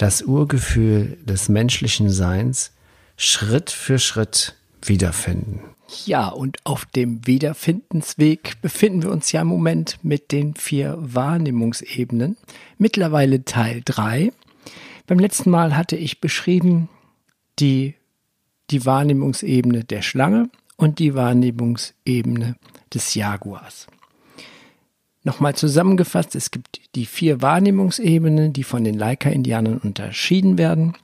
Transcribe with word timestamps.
das 0.00 0.22
Urgefühl 0.22 1.18
des 1.24 1.50
menschlichen 1.50 2.08
Seins 2.08 2.72
Schritt 3.18 3.70
für 3.70 3.98
Schritt 3.98 4.56
wiederfinden. 4.82 5.60
Ja, 6.06 6.28
und 6.28 6.56
auf 6.64 6.86
dem 6.86 7.26
Wiederfindensweg 7.26 8.62
befinden 8.62 9.02
wir 9.02 9.10
uns 9.10 9.30
ja 9.32 9.42
im 9.42 9.48
Moment 9.48 9.98
mit 10.02 10.32
den 10.32 10.54
vier 10.54 10.96
Wahrnehmungsebenen. 10.98 12.38
Mittlerweile 12.78 13.44
Teil 13.44 13.82
3. 13.84 14.32
Beim 15.06 15.18
letzten 15.18 15.50
Mal 15.50 15.76
hatte 15.76 15.96
ich 15.96 16.22
beschrieben 16.22 16.88
die, 17.58 17.94
die 18.70 18.86
Wahrnehmungsebene 18.86 19.84
der 19.84 20.00
Schlange 20.00 20.48
und 20.76 20.98
die 20.98 21.14
Wahrnehmungsebene 21.14 22.56
des 22.94 23.14
Jaguars. 23.14 23.86
Nochmal 25.22 25.54
zusammengefasst, 25.54 26.34
es 26.34 26.50
gibt 26.50 26.80
die 26.94 27.04
vier 27.04 27.42
Wahrnehmungsebenen, 27.42 28.52
die 28.52 28.64
von 28.64 28.84
den 28.84 28.98
Laika-Indianern 28.98 29.78
unterschieden 29.78 30.56
werden. 30.56 30.94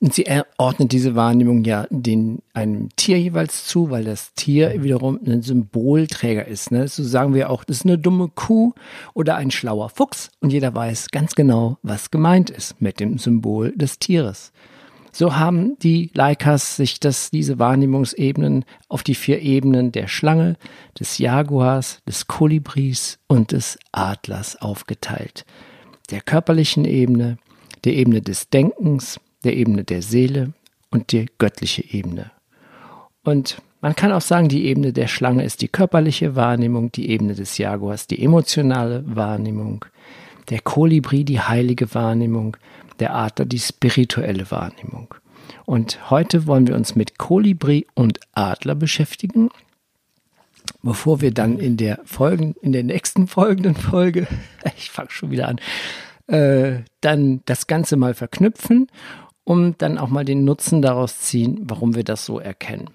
Und 0.00 0.14
sie 0.14 0.26
ordnet 0.58 0.92
diese 0.92 1.16
Wahrnehmung 1.16 1.64
ja 1.64 1.86
den, 1.90 2.40
einem 2.54 2.88
Tier 2.94 3.18
jeweils 3.18 3.66
zu, 3.66 3.90
weil 3.90 4.04
das 4.04 4.32
Tier 4.34 4.82
wiederum 4.82 5.18
ein 5.26 5.42
Symbolträger 5.42 6.46
ist. 6.46 6.70
Ne? 6.70 6.86
So 6.86 7.02
sagen 7.02 7.34
wir 7.34 7.50
auch, 7.50 7.64
das 7.64 7.78
ist 7.78 7.84
eine 7.84 7.98
dumme 7.98 8.28
Kuh 8.28 8.74
oder 9.12 9.36
ein 9.36 9.50
schlauer 9.50 9.88
Fuchs 9.88 10.30
und 10.40 10.52
jeder 10.52 10.74
weiß 10.74 11.08
ganz 11.08 11.34
genau, 11.34 11.78
was 11.82 12.10
gemeint 12.10 12.48
ist 12.48 12.80
mit 12.80 13.00
dem 13.00 13.18
Symbol 13.18 13.72
des 13.76 13.98
Tieres. 13.98 14.52
So 15.12 15.36
haben 15.36 15.78
die 15.78 16.10
Leikas 16.14 16.76
sich 16.76 17.00
das, 17.00 17.30
diese 17.30 17.58
Wahrnehmungsebenen 17.58 18.64
auf 18.88 19.02
die 19.02 19.14
vier 19.14 19.40
Ebenen 19.40 19.92
der 19.92 20.08
Schlange, 20.08 20.56
des 20.98 21.18
Jaguars, 21.18 22.00
des 22.06 22.26
Kolibris 22.26 23.18
und 23.26 23.52
des 23.52 23.78
Adlers 23.92 24.60
aufgeteilt. 24.60 25.44
Der 26.10 26.20
körperlichen 26.20 26.84
Ebene, 26.84 27.38
der 27.84 27.94
Ebene 27.94 28.22
des 28.22 28.48
Denkens, 28.48 29.20
der 29.44 29.56
Ebene 29.56 29.84
der 29.84 30.02
Seele 30.02 30.52
und 30.90 31.12
die 31.12 31.26
göttliche 31.38 31.84
Ebene. 31.92 32.30
Und 33.24 33.60
man 33.80 33.94
kann 33.94 34.10
auch 34.10 34.20
sagen, 34.22 34.48
die 34.48 34.64
Ebene 34.64 34.92
der 34.92 35.06
Schlange 35.06 35.44
ist 35.44 35.62
die 35.62 35.68
körperliche 35.68 36.34
Wahrnehmung, 36.34 36.90
die 36.90 37.10
Ebene 37.10 37.34
des 37.34 37.58
Jaguars 37.58 38.06
die 38.06 38.22
emotionale 38.22 39.04
Wahrnehmung, 39.06 39.84
der 40.50 40.60
Kolibri 40.60 41.24
die 41.24 41.40
heilige 41.40 41.94
Wahrnehmung, 41.94 42.56
der 43.00 43.14
Adler 43.14 43.46
die 43.46 43.58
spirituelle 43.58 44.50
Wahrnehmung. 44.50 45.14
Und 45.64 46.10
heute 46.10 46.46
wollen 46.46 46.66
wir 46.66 46.74
uns 46.74 46.94
mit 46.94 47.18
Kolibri 47.18 47.86
und 47.94 48.20
Adler 48.32 48.74
beschäftigen, 48.74 49.50
bevor 50.82 51.20
wir 51.20 51.32
dann 51.32 51.58
in 51.58 51.76
der 51.76 52.00
Folgen, 52.04 52.54
in 52.62 52.72
der 52.72 52.84
nächsten 52.84 53.26
folgenden 53.26 53.74
Folge, 53.74 54.26
ich 54.76 54.90
fange 54.90 55.10
schon 55.10 55.30
wieder 55.30 55.48
an, 55.48 55.60
äh, 56.26 56.84
dann 57.00 57.42
das 57.46 57.66
Ganze 57.66 57.96
mal 57.96 58.14
verknüpfen, 58.14 58.88
um 59.44 59.76
dann 59.78 59.98
auch 59.98 60.08
mal 60.08 60.24
den 60.24 60.44
Nutzen 60.44 60.82
daraus 60.82 61.20
ziehen, 61.20 61.60
warum 61.62 61.94
wir 61.94 62.04
das 62.04 62.24
so 62.24 62.38
erkennen. 62.38 62.90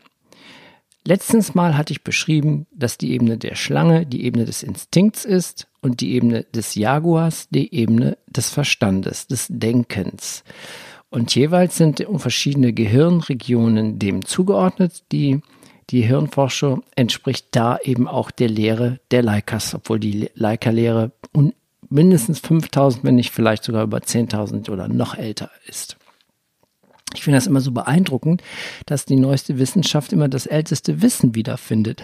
Letztens 1.05 1.53
mal 1.53 1.75
hatte 1.77 1.91
ich 1.91 2.03
beschrieben, 2.03 2.65
dass 2.73 2.97
die 2.97 3.11
Ebene 3.11 3.37
der 3.37 3.55
Schlange 3.55 4.05
die 4.05 4.23
Ebene 4.23 4.45
des 4.45 4.63
Instinkts 4.63 5.25
ist 5.25 5.67
und 5.81 5.99
die 5.99 6.13
Ebene 6.13 6.43
des 6.45 6.75
Jaguars 6.75 7.49
die 7.49 7.73
Ebene 7.75 8.17
des 8.27 8.49
Verstandes, 8.49 9.27
des 9.27 9.47
Denkens. 9.49 10.43
Und 11.09 11.35
jeweils 11.35 11.77
sind 11.77 12.05
verschiedene 12.15 12.73
Gehirnregionen 12.73 13.99
dem 13.99 14.25
zugeordnet. 14.25 15.03
Die, 15.11 15.41
die 15.89 16.01
Hirnforschung 16.01 16.83
entspricht 16.95 17.47
da 17.51 17.77
eben 17.83 18.07
auch 18.07 18.31
der 18.31 18.49
Lehre 18.49 18.99
der 19.11 19.23
Leikas, 19.23 19.75
obwohl 19.75 19.99
die 19.99 20.31
Leica-Lehre 20.33 21.11
mindestens 21.89 22.39
5000, 22.39 23.03
wenn 23.03 23.15
nicht 23.15 23.31
vielleicht 23.31 23.63
sogar 23.65 23.83
über 23.83 23.99
10.000 23.99 24.71
oder 24.71 24.87
noch 24.87 25.15
älter 25.15 25.51
ist. 25.67 25.97
Ich 27.13 27.23
finde 27.23 27.37
das 27.37 27.47
immer 27.47 27.61
so 27.61 27.71
beeindruckend, 27.71 28.41
dass 28.85 29.05
die 29.05 29.15
neueste 29.15 29.59
Wissenschaft 29.59 30.13
immer 30.13 30.27
das 30.27 30.45
älteste 30.45 31.01
Wissen 31.01 31.35
wiederfindet. 31.35 32.03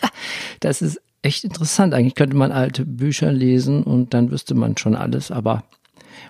das 0.60 0.82
ist 0.82 1.00
echt 1.22 1.44
interessant. 1.44 1.94
Eigentlich 1.94 2.14
könnte 2.14 2.36
man 2.36 2.52
alte 2.52 2.84
Bücher 2.84 3.32
lesen 3.32 3.82
und 3.82 4.14
dann 4.14 4.30
wüsste 4.30 4.54
man 4.54 4.76
schon 4.76 4.94
alles, 4.94 5.30
aber 5.30 5.64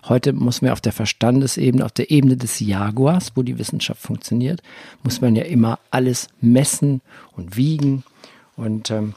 heute 0.08 0.32
muss 0.32 0.62
man 0.62 0.70
auf 0.70 0.80
der 0.80 0.92
Verstandesebene, 0.92 1.84
auf 1.84 1.92
der 1.92 2.10
Ebene 2.10 2.36
des 2.36 2.60
Jaguars, 2.60 3.32
wo 3.34 3.42
die 3.42 3.58
Wissenschaft 3.58 4.00
funktioniert, 4.00 4.62
muss 5.02 5.20
man 5.20 5.34
ja 5.34 5.44
immer 5.44 5.78
alles 5.90 6.28
messen 6.40 7.00
und 7.32 7.56
wiegen. 7.56 8.04
Und 8.56 8.90
ähm, 8.90 9.14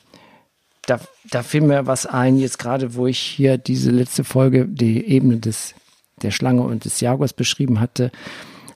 da, 0.88 1.00
da 1.30 1.44
fiel 1.44 1.62
mir 1.62 1.86
was 1.86 2.06
ein, 2.06 2.38
jetzt 2.38 2.58
gerade, 2.58 2.96
wo 2.96 3.08
ich 3.08 3.20
hier 3.20 3.58
diese 3.58 3.92
letzte 3.92 4.24
Folge, 4.24 4.68
die 4.68 5.06
Ebene 5.06 5.38
des, 5.38 5.76
der 6.22 6.32
Schlange 6.32 6.64
und 6.64 6.86
des 6.86 7.00
Jaguars 7.02 7.34
beschrieben 7.34 7.80
hatte 7.80 8.12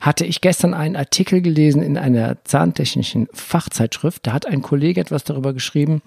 hatte 0.02 0.26
ich 0.26 0.42
gestern 0.42 0.74
einen 0.74 0.96
Artikel 0.96 1.42
gelesen 1.42 1.84
in 1.84 1.96
einer 1.98 2.44
zahntechnischen 2.44 3.28
Fachzeitschrift. 3.34 4.26
Da 4.26 4.34
hat 4.34 4.48
ein 4.48 4.64
Kollege 4.64 5.00
etwas 5.00 5.24
darüber 5.24 5.54
geschrieben, 5.54 6.02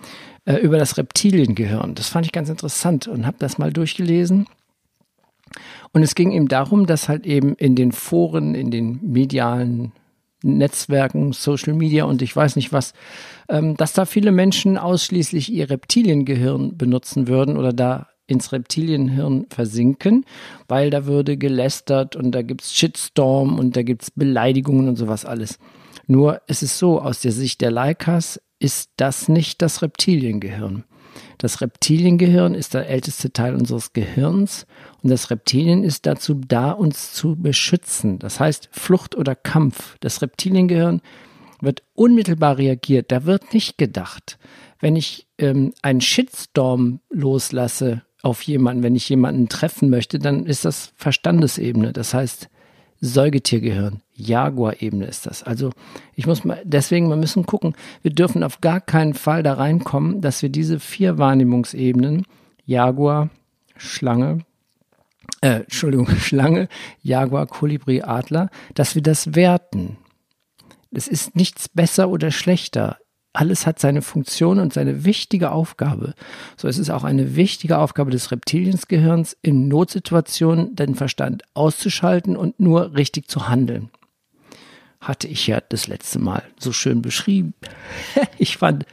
äh, 0.44 0.56
über 0.56 0.78
das 0.78 0.99
Reptiliengehirn. 0.99 1.94
Das 1.94 2.09
fand 2.09 2.27
ich 2.27 2.33
ganz 2.33 2.49
interessant 2.49 3.06
und 3.06 3.25
habe 3.25 3.37
das 3.38 3.56
mal 3.56 3.72
durchgelesen. 3.72 4.47
Und 5.93 6.03
es 6.03 6.16
ging 6.16 6.33
ihm 6.33 6.49
darum, 6.49 6.87
dass 6.87 7.09
halt 7.09 7.25
eben 7.25 7.54
in 7.54 7.77
den 7.77 7.93
Foren, 7.93 8.56
in 8.56 8.72
den 8.72 8.99
medialen 9.00 9.93
Netzwerken, 10.43 11.33
Social 11.33 11.72
Media 11.72 12.04
und 12.04 12.21
ich 12.21 12.34
weiß 12.34 12.56
nicht 12.56 12.72
was, 12.72 12.94
ähm, 13.49 13.77
dass 13.77 13.93
da 13.93 14.04
viele 14.04 14.33
Menschen 14.33 14.77
ausschließlich 14.77 15.53
ihr 15.53 15.71
Reptiliengehirn 15.71 16.77
benutzen 16.77 17.28
würden 17.28 17.56
oder 17.56 17.72
da 17.72 18.09
ins 18.27 18.53
Reptilienhirn 18.53 19.47
versinken, 19.51 20.25
weil 20.69 20.91
da 20.91 21.07
würde 21.07 21.37
gelästert 21.37 22.17
und 22.17 22.33
da 22.33 22.43
gibt's 22.43 22.75
Shitstorm 22.75 23.59
und 23.59 23.77
da 23.77 23.83
gibt's 23.83 24.11
Beleidigungen 24.11 24.89
und 24.89 24.97
sowas 24.97 25.25
alles. 25.25 25.59
Nur 26.07 26.41
es 26.47 26.63
ist 26.63 26.79
so, 26.79 27.01
aus 27.01 27.21
der 27.21 27.33
Sicht 27.33 27.61
der 27.61 27.71
Leikas 27.71 28.41
ist 28.59 28.91
das 28.97 29.29
nicht 29.29 29.63
das 29.63 29.83
Reptiliengehirn. 29.83 30.84
Das 31.39 31.61
Reptiliengehirn 31.61 32.55
ist 32.55 32.75
der 32.75 32.89
älteste 32.89 33.33
Teil 33.33 33.55
unseres 33.55 33.93
Gehirns 33.93 34.67
und 35.03 35.11
das 35.11 35.31
Reptilien 35.31 35.84
ist 35.84 36.07
dazu 36.07 36.34
da, 36.34 36.73
uns 36.73 37.13
zu 37.13 37.37
beschützen. 37.37 38.19
Das 38.19 38.41
heißt 38.41 38.69
Flucht 38.73 39.15
oder 39.15 39.34
Kampf. 39.34 39.97
Das 40.01 40.23
Reptiliengehirn 40.23 41.03
wird 41.61 41.83
unmittelbar 41.95 42.59
reagiert. 42.59 43.13
Da 43.13 43.25
wird 43.25 43.55
nicht 43.55 43.79
gedacht. 43.79 44.39
Wenn 44.81 44.97
ich 44.97 45.27
ähm, 45.39 45.73
einen 45.83 46.01
Shitstorm 46.01 47.01
loslasse 47.11 48.03
auf 48.25 48.43
jemanden, 48.43 48.83
wenn 48.83 48.97
ich 48.97 49.09
jemanden 49.09 49.49
treffen 49.49 49.91
möchte, 49.91 50.19
dann 50.19 50.47
ist 50.47 50.65
das 50.65 50.93
Verstandesebene. 50.97 51.93
Das 51.93 52.15
heißt, 52.15 52.49
Säugetiergehirn, 53.01 54.01
Jaguar-Ebene 54.15 55.04
ist 55.04 55.27
das. 55.27 55.43
Also 55.43 55.71
ich 56.15 56.27
muss 56.27 56.43
mal, 56.43 56.63
deswegen, 56.65 57.10
wir 57.10 57.16
müssen 57.16 57.45
gucken, 57.45 57.75
wir 58.01 58.13
dürfen 58.13 58.43
auf 58.43 58.63
gar 58.63 58.81
keinen 58.81 59.13
Fall 59.13 59.43
da 59.43 59.54
reinkommen, 59.54 60.22
dass 60.22 60.41
wir 60.41 60.48
diese 60.48 60.81
vier 60.81 61.19
Wahrnehmungsebenen, 61.19 62.25
Jaguar, 62.65 63.28
Schlange, 63.77 64.39
äh, 65.43 65.60
Entschuldigung, 65.60 66.09
Schlange, 66.19 66.69
Jaguar, 67.03 67.47
Kolibri, 67.47 68.01
Adler, 68.01 68.48
dass 68.72 68.95
wir 68.95 69.03
das 69.03 69.34
werten. 69.34 69.98
Es 70.93 71.09
ist 71.09 71.37
nichts 71.37 71.69
besser 71.69 72.09
oder 72.09 72.31
schlechter 72.31 72.97
alles 73.34 73.66
hat 73.66 73.81
seine 73.81 74.01
Funktion 74.01 74.60
und 74.60 74.72
seine 74.72 75.04
wichtige 75.04 75.51
Aufgabe. 75.51 76.15
So 76.57 76.69
es 76.69 76.78
ist 76.78 76.91
auch 76.91 77.04
eine 77.04 77.36
wichtige 77.36 77.78
Aufgabe 77.78 78.10
des 78.10 78.31
Reptiliensgehirns, 78.31 79.36
in 79.42 79.69
Notsituationen 79.69 80.77
den 80.77 80.95
Verstand 80.95 81.42
auszuschalten 81.53 82.36
und 82.36 82.59
nur 82.60 82.95
richtig 82.95 83.28
zu 83.28 83.48
handeln. 83.48 83.91
Hatte 85.01 85.28
ich 85.28 85.48
ja 85.48 85.60
das 85.60 85.89
letzte 85.89 86.19
Mal 86.19 86.45
so 86.59 86.72
schön 86.72 87.03
beschrieben. 87.03 87.54
ich 88.39 88.57
fand, 88.57 88.86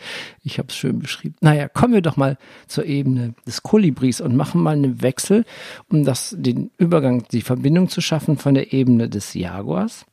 ich 0.44 0.58
habe 0.58 0.70
es 0.70 0.76
schön 0.76 1.00
beschrieben. 1.00 1.36
Naja, 1.40 1.70
kommen 1.70 1.94
wir 1.94 2.02
doch 2.02 2.18
mal 2.18 2.38
zur 2.68 2.86
Ebene 2.86 3.36
des 3.46 3.62
Kolibris 3.64 4.20
und 4.20 4.36
machen 4.36 4.62
mal 4.62 4.74
einen 4.74 5.04
Wechsel, 5.04 5.46
um 5.88 6.04
das, 6.04 6.36
den 6.38 6.72
Übergang, 6.78 7.26
die 7.32 7.42
Verbindung 7.42 7.90
zu 7.90 8.02
schaffen 8.02 8.38
von 8.38 8.56
der 8.56 8.74
Ebene 8.74 9.08
des 9.08 9.36
Jaguars 9.36 10.06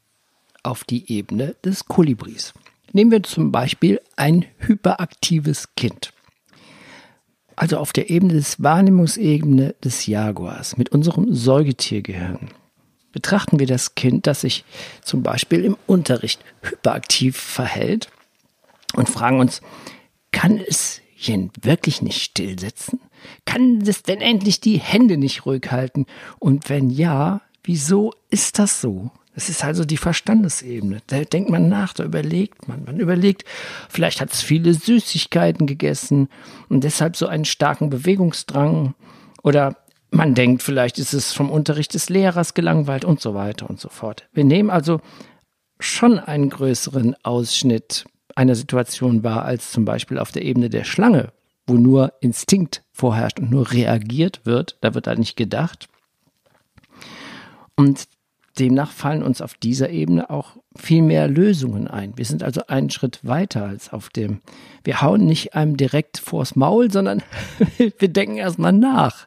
auf 0.63 0.85
die 0.85 1.11
Ebene 1.11 1.57
des 1.65 1.87
Kolibris. 1.87 2.53
Nehmen 2.93 3.11
wir 3.11 3.23
zum 3.23 3.53
Beispiel 3.53 4.01
ein 4.17 4.47
hyperaktives 4.59 5.75
Kind. 5.77 6.13
Also 7.57 7.79
auf 7.79 7.93
der 7.93 8.09
Ebene 8.09 8.35
des 8.35 8.63
Wahrnehmungsebene 8.63 9.75
des 9.83 10.07
Jaguars 10.07 10.77
mit 10.77 10.91
unserem 10.91 11.35
Säugetiergehirn 11.35 12.51
betrachten 13.13 13.59
wir 13.59 13.67
das 13.67 13.95
Kind, 13.95 14.27
das 14.27 14.43
sich 14.43 14.65
zum 15.03 15.23
Beispiel 15.23 15.65
im 15.65 15.77
Unterricht 15.87 16.45
hyperaktiv 16.63 17.37
verhält 17.37 18.11
und 18.95 19.09
fragen 19.09 19.41
uns, 19.41 19.61
kann 20.31 20.59
es 20.59 21.01
hier 21.15 21.49
wirklich 21.61 22.01
nicht 22.01 22.23
still 22.23 22.59
sitzen? 22.59 23.01
Kann 23.45 23.81
es 23.81 24.05
denn 24.05 24.21
endlich 24.21 24.61
die 24.61 24.79
Hände 24.79 25.17
nicht 25.17 25.47
ruhig 25.47 25.69
halten? 25.71 26.07
Und 26.39 26.69
wenn 26.69 26.91
ja, 26.91 27.41
wieso 27.65 28.13
ist 28.31 28.61
das 28.61 28.81
so? 28.81 29.11
Das 29.39 29.49
ist 29.49 29.63
also 29.63 29.85
die 29.85 29.99
Verstandesebene. 29.99 30.99
Da 31.07 31.23
denkt 31.23 31.49
man 31.49 31.69
nach, 31.69 31.93
da 31.93 32.03
überlegt 32.03 32.67
man. 32.67 32.83
Man 32.85 32.99
überlegt, 32.99 33.45
vielleicht 33.89 34.21
hat 34.21 34.33
es 34.33 34.43
viele 34.43 34.75
Süßigkeiten 34.75 35.69
gegessen 35.69 36.29
und 36.69 36.83
deshalb 36.83 37.15
so 37.15 37.29
einen 37.29 37.45
starken 37.45 37.89
Bewegungsdrang. 37.89 38.97
Oder 39.45 39.77
man 40.11 40.35
denkt, 40.35 40.65
vielleicht 40.65 40.99
ist 40.99 41.13
es 41.13 41.33
vom 41.33 41.53
Unterricht 41.53 41.95
des 41.95 42.09
Lehrers 42.09 42.55
gelangweilt 42.55 43.05
und 43.05 43.21
so 43.21 43.35
weiter 43.35 43.71
und 43.71 43.79
so 43.79 43.89
fort. 43.91 44.27
Wir 44.33 44.43
nehmen 44.43 44.71
also 44.71 45.01
schon 45.79 46.19
einen 46.19 46.51
größeren 46.51 47.15
Ausschnitt 47.23 48.07
einer 48.35 48.57
Situation 48.57 49.23
wahr 49.23 49.45
als 49.45 49.71
zum 49.71 49.85
Beispiel 49.85 50.19
auf 50.19 50.33
der 50.33 50.43
Ebene 50.43 50.69
der 50.69 50.83
Schlange, 50.83 51.33
wo 51.65 51.75
nur 51.75 52.13
Instinkt 52.21 52.83
vorherrscht 52.91 53.39
und 53.39 53.53
nur 53.53 53.71
reagiert 53.71 54.41
wird. 54.43 54.79
Da 54.81 54.95
wird 54.95 55.07
da 55.07 55.15
nicht 55.15 55.37
gedacht. 55.37 55.89
Und 57.77 58.09
demnach 58.59 58.91
fallen 58.91 59.23
uns 59.23 59.41
auf 59.41 59.55
dieser 59.55 59.91
Ebene 59.91 60.31
auch 60.31 60.57
viel 60.77 61.03
mehr 61.03 61.29
Lösungen 61.29 61.89
ein. 61.89 62.13
Wir 62.17 62.25
sind 62.25 62.43
also 62.43 62.63
einen 62.67 62.91
Schritt 62.91 63.21
weiter 63.23 63.67
als 63.67 63.93
auf 63.93 64.11
dem. 64.11 64.41
Wir 64.85 65.03
hauen 65.03 65.27
nicht 65.27 65.55
einem 65.55 65.77
direkt 65.77 66.19
vors 66.19 66.57
Maul, 66.57 66.91
sondern 66.91 67.23
wir 67.99 68.09
denken 68.09 68.37
erstmal 68.37 68.73
nach. 68.73 69.27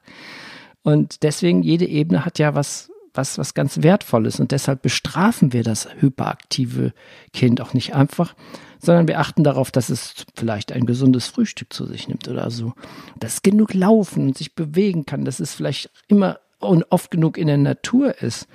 Und 0.84 1.24
deswegen, 1.24 1.62
jede 1.62 1.86
Ebene 1.86 2.26
hat 2.26 2.40
ja 2.40 2.56
was, 2.56 2.92
was, 3.14 3.38
was 3.38 3.54
ganz 3.54 3.84
Wertvolles. 3.84 4.40
Und 4.40 4.52
deshalb 4.52 4.82
bestrafen 4.82 5.54
wir 5.54 5.64
das 5.64 5.88
hyperaktive 6.00 6.94
Kind 7.34 7.62
auch 7.62 7.74
nicht 7.74 7.94
einfach, 7.94 8.36
sondern 8.80 9.08
wir 9.08 9.20
achten 9.20 9.44
darauf, 9.44 9.72
dass 9.72 9.90
es 9.90 10.26
vielleicht 10.36 10.72
ein 10.72 10.86
gesundes 10.86 11.28
Frühstück 11.28 11.72
zu 11.72 11.86
sich 11.86 12.08
nimmt 12.08 12.28
oder 12.28 12.50
so. 12.50 12.74
Dass 13.20 13.36
es 13.36 13.42
genug 13.42 13.74
laufen 13.74 14.28
und 14.28 14.38
sich 14.38 14.56
bewegen 14.56 15.06
kann, 15.06 15.26
dass 15.26 15.40
es 15.40 15.54
vielleicht 15.54 15.90
immer 16.08 16.40
und 16.60 16.86
oft 16.90 17.12
genug 17.12 17.38
in 17.38 17.48
der 17.48 17.58
Natur 17.58 18.22
ist. 18.22 18.48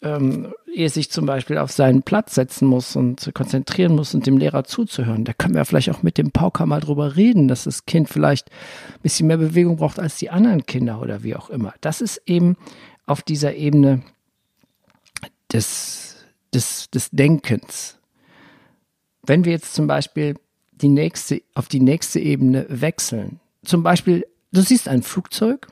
Ähm, 0.00 0.52
ehe 0.72 0.88
sich 0.88 1.10
zum 1.10 1.26
Beispiel 1.26 1.58
auf 1.58 1.72
seinen 1.72 2.02
Platz 2.02 2.36
setzen 2.36 2.68
muss 2.68 2.94
und 2.94 3.32
konzentrieren 3.34 3.96
muss 3.96 4.14
und 4.14 4.26
dem 4.26 4.38
Lehrer 4.38 4.62
zuzuhören. 4.62 5.24
Da 5.24 5.32
können 5.32 5.54
wir 5.54 5.64
vielleicht 5.64 5.90
auch 5.90 6.04
mit 6.04 6.18
dem 6.18 6.30
Pauker 6.30 6.66
mal 6.66 6.78
drüber 6.78 7.16
reden, 7.16 7.48
dass 7.48 7.64
das 7.64 7.84
Kind 7.84 8.08
vielleicht 8.08 8.48
ein 8.50 9.02
bisschen 9.02 9.26
mehr 9.26 9.38
Bewegung 9.38 9.76
braucht 9.76 9.98
als 9.98 10.16
die 10.18 10.30
anderen 10.30 10.66
Kinder 10.66 11.00
oder 11.00 11.24
wie 11.24 11.34
auch 11.34 11.50
immer. 11.50 11.74
Das 11.80 12.00
ist 12.00 12.22
eben 12.26 12.56
auf 13.06 13.22
dieser 13.22 13.56
Ebene 13.56 14.02
des, 15.52 16.16
des, 16.54 16.90
des 16.90 17.10
Denkens. 17.10 17.98
Wenn 19.26 19.44
wir 19.44 19.52
jetzt 19.52 19.74
zum 19.74 19.86
Beispiel 19.86 20.36
die 20.72 20.88
nächste, 20.88 21.42
auf 21.54 21.68
die 21.68 21.80
nächste 21.80 22.20
Ebene 22.20 22.66
wechseln, 22.68 23.40
zum 23.64 23.82
Beispiel, 23.82 24.26
du 24.52 24.60
siehst 24.60 24.88
ein 24.88 25.02
Flugzeug, 25.02 25.68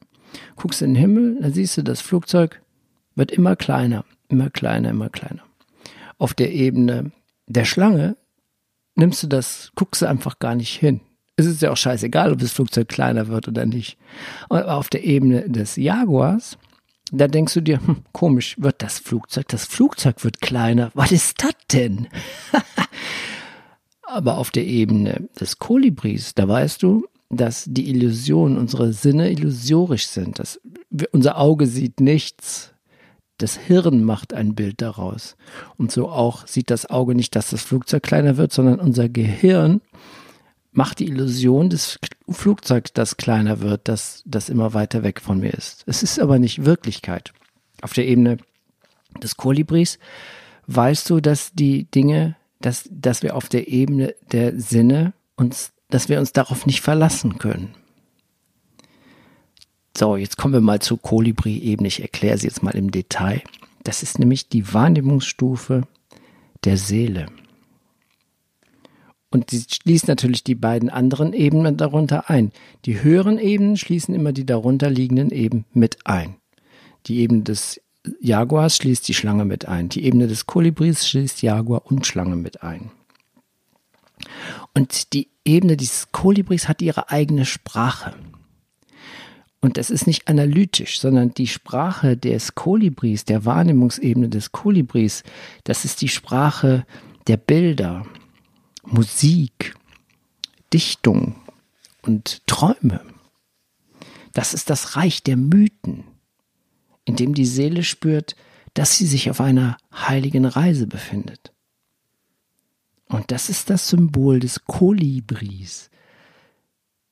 guckst 0.57 0.83
in 0.83 0.95
den 0.95 1.01
Himmel, 1.01 1.39
dann 1.41 1.53
siehst 1.53 1.77
du, 1.77 1.83
das 1.83 2.01
Flugzeug 2.01 2.61
wird 3.15 3.31
immer 3.31 3.57
kleiner. 3.57 4.05
Immer 4.29 4.51
kleiner, 4.51 4.91
immer 4.91 5.09
kleiner. 5.09 5.43
Auf 6.19 6.35
der 6.35 6.53
Ebene 6.53 7.13
der 7.47 7.65
Schlange 7.65 8.17
nimmst 8.95 9.23
du 9.23 9.27
das, 9.27 9.71
guckst 9.75 10.03
du 10.03 10.07
einfach 10.07 10.39
gar 10.39 10.55
nicht 10.55 10.79
hin. 10.79 11.01
Es 11.37 11.47
ist 11.47 11.61
ja 11.61 11.71
auch 11.71 11.77
scheißegal, 11.77 12.33
ob 12.33 12.39
das 12.39 12.53
Flugzeug 12.53 12.89
kleiner 12.89 13.29
wird 13.29 13.47
oder 13.47 13.67
nicht. 13.67 13.99
Aber 14.49 14.75
auf 14.75 14.89
der 14.89 15.05
Ebene 15.05 15.49
des 15.49 15.77
Jaguars, 15.77 16.57
da 17.13 17.29
denkst 17.29 17.55
du 17.55 17.61
dir, 17.61 17.79
hm, 17.87 18.05
komisch, 18.13 18.57
wird 18.59 18.83
das 18.83 18.99
Flugzeug, 18.99 19.47
das 19.49 19.67
Flugzeug 19.67 20.25
wird 20.25 20.41
kleiner. 20.41 20.91
Was 20.95 21.13
ist 21.13 21.45
das 21.45 21.53
denn? 21.71 22.09
Aber 24.03 24.39
auf 24.39 24.51
der 24.51 24.65
Ebene 24.65 25.29
des 25.39 25.59
Kolibris, 25.59 26.35
da 26.35 26.49
weißt 26.49 26.83
du, 26.83 27.07
dass 27.29 27.65
die 27.67 27.91
Illusionen, 27.91 28.57
unsere 28.57 28.93
Sinne 28.93 29.31
illusorisch 29.31 30.07
sind. 30.07 30.39
Dass 30.39 30.61
unser 31.13 31.39
Auge 31.39 31.67
sieht 31.67 32.01
nichts, 32.01 32.73
das 33.39 33.57
Hirn 33.57 34.05
macht 34.05 34.33
ein 34.33 34.55
Bild 34.55 34.81
daraus. 34.81 35.37
Und 35.77 35.93
so 35.93 36.09
auch 36.09 36.47
sieht 36.47 36.71
das 36.71 36.89
Auge 36.89 37.15
nicht, 37.15 37.37
dass 37.37 37.51
das 37.51 37.63
Flugzeug 37.63 38.03
kleiner 38.03 38.37
wird, 38.37 38.53
sondern 38.53 38.81
unser 38.81 39.09
Gehirn 39.09 39.81
macht 40.73 40.99
die 40.99 41.09
Illusion 41.09 41.71
des 41.71 41.99
Flugzeugs, 42.29 42.93
das 42.93 43.17
kleiner 43.17 43.61
wird, 43.61 43.89
das, 43.89 44.23
das 44.27 44.49
immer 44.49 44.75
weiter 44.75 45.03
weg 45.03 45.21
von 45.21 45.41
mir 45.41 45.55
ist. 45.55 45.85
Es 45.87 46.03
ist 46.03 46.21
aber 46.21 46.39
nicht 46.39 46.65
Wirklichkeit. 46.65 47.33
Auf 47.83 47.93
der 47.93 48.07
Ebene 48.07 48.39
des 49.23 49.37
Kolibris 49.37 49.99
weißt 50.67 51.09
du, 51.09 51.21
dass 51.21 51.53
die 51.53 51.85
Dinge, 51.91 52.37
dass, 52.61 52.89
dass 52.91 53.23
wir 53.23 53.37
auf 53.37 53.49
der 53.49 53.69
Ebene 53.69 54.15
der 54.33 54.59
Sinne 54.61 55.15
uns, 55.37 55.73
dass 55.89 56.09
wir 56.09 56.19
uns 56.19 56.33
darauf 56.33 56.67
nicht 56.67 56.81
verlassen 56.81 57.39
können. 57.39 57.75
So, 59.97 60.17
jetzt 60.17 60.37
kommen 60.37 60.53
wir 60.53 60.61
mal 60.61 60.81
zur 60.81 61.01
Kolibri-Ebene. 61.01 61.89
Ich 61.89 62.03
erkläre 62.03 62.37
sie 62.37 62.47
jetzt 62.47 62.63
mal 62.63 62.77
im 62.77 62.91
Detail. 62.91 63.41
Das 63.83 64.03
ist 64.03 64.19
nämlich 64.19 64.51
die 64.51 64.75
Wahrnehmungsstufe 64.75 65.85
der 66.65 66.77
Seele. 66.77 67.29
Und 69.31 69.51
sie 69.51 69.65
schließt 69.67 70.07
natürlich 70.07 70.45
die 70.45 70.55
beiden 70.55 70.91
anderen 70.91 71.33
Ebenen 71.33 71.79
darunter 71.79 72.29
ein. 72.29 72.53
Die 72.85 73.03
höheren 73.03 73.39
Ebenen 73.39 73.79
schließen 73.79 74.15
immer 74.15 74.33
die 74.33 74.45
darunter 74.45 74.91
liegenden 74.91 75.31
Ebenen 75.31 75.65
mit 75.73 76.07
ein. 76.07 76.37
Die 77.07 77.21
Ebene 77.21 77.45
des 77.45 77.81
Jaguars 78.21 78.77
schließt 78.77 79.09
die 79.09 79.15
Schlange 79.15 79.47
mit 79.47 79.67
ein. 79.67 79.89
Die 79.89 80.05
Ebene 80.05 80.27
des 80.27 80.45
Kolibris 80.45 81.09
schließt 81.09 81.41
Jaguar 81.41 81.87
und 81.87 82.07
Schlange 82.07 82.37
mit 82.37 82.63
ein. 82.63 82.91
Und 84.75 85.15
die 85.15 85.29
Ebene 85.47 85.79
dieses 85.79 86.13
Kolibris 86.13 86.69
hat 86.69 86.83
ihre 86.83 87.11
eigene 87.11 87.47
Sprache. 87.47 88.15
Und 89.67 89.79
das 89.79 89.91
ist 89.91 90.07
nicht 90.07 90.29
analytisch, 90.29 91.01
sondern 91.01 91.35
die 91.35 91.49
Sprache 91.49 92.17
des 92.17 92.55
Kolibris, 92.55 93.25
der 93.25 93.45
Wahrnehmungsebene 93.45 94.29
des 94.29 94.53
Kolibris, 94.53 95.25
das 95.65 95.85
ist 95.85 96.03
die 96.03 96.09
Sprache 96.09 96.87
der 97.27 97.37
Bilder, 97.37 98.07
Musik, 98.85 99.75
Dichtung 100.73 101.35
und 102.03 102.47
Träume. 102.47 103.01
Das 104.35 104.55
ist 104.55 104.71
das 104.71 104.95
Reich 104.95 105.25
der 105.25 105.37
Mythen, 105.37 106.05
in 107.05 107.17
dem 107.17 107.35
die 107.35 107.45
Seele 107.45 107.83
spürt, 107.83 108.37
dass 108.75 108.97
sie 108.97 109.07
sich 109.07 109.31
auf 109.31 109.41
einer 109.41 109.79
heiligen 109.93 110.45
Reise 110.45 110.87
befindet. 110.87 111.53
Und 113.09 113.33
das 113.33 113.51
ist 113.51 113.69
das 113.69 113.89
Symbol 113.89 114.39
des 114.39 114.65
Kolibris, 114.65 115.91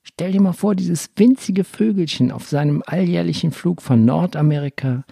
Stell 0.05 0.33
dir 0.33 0.41
mal 0.41 0.53
vor, 0.53 0.75
dieses 0.75 1.11
winzige 1.17 1.65
Vögelchen 1.65 2.31
auf 2.31 2.47
seinem 2.47 2.83
alljährlichen 2.87 3.51
Flug 3.51 3.81
von 3.81 4.05
Nordamerika 4.05 5.05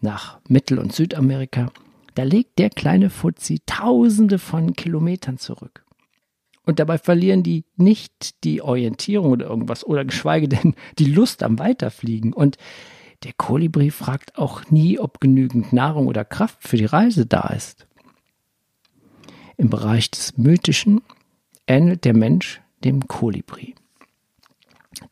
nach 0.00 0.38
Mittel- 0.46 0.78
und 0.78 0.92
Südamerika, 0.92 1.72
da 2.14 2.22
legt 2.22 2.58
der 2.58 2.68
kleine 2.68 3.08
Fuzzi 3.08 3.60
tausende 3.64 4.38
von 4.38 4.74
Kilometern 4.74 5.38
zurück. 5.38 5.84
Und 6.66 6.78
dabei 6.78 6.98
verlieren 6.98 7.42
die 7.42 7.64
nicht 7.76 8.44
die 8.44 8.62
Orientierung 8.62 9.32
oder 9.32 9.46
irgendwas 9.46 9.84
oder 9.84 10.04
geschweige 10.04 10.48
denn 10.48 10.74
die 10.98 11.06
Lust 11.06 11.42
am 11.42 11.58
Weiterfliegen. 11.58 12.32
Und 12.32 12.58
der 13.22 13.32
Kolibri 13.32 13.90
fragt 13.90 14.38
auch 14.38 14.70
nie, 14.70 14.98
ob 14.98 15.20
genügend 15.20 15.72
Nahrung 15.72 16.06
oder 16.06 16.24
Kraft 16.24 16.66
für 16.66 16.76
die 16.76 16.84
Reise 16.84 17.26
da 17.26 17.48
ist. 17.48 17.86
Im 19.56 19.70
Bereich 19.70 20.10
des 20.10 20.36
Mythischen 20.36 21.00
ähnelt 21.66 22.04
der 22.04 22.14
Mensch 22.14 22.60
dem 22.84 23.08
Kolibri. 23.08 23.74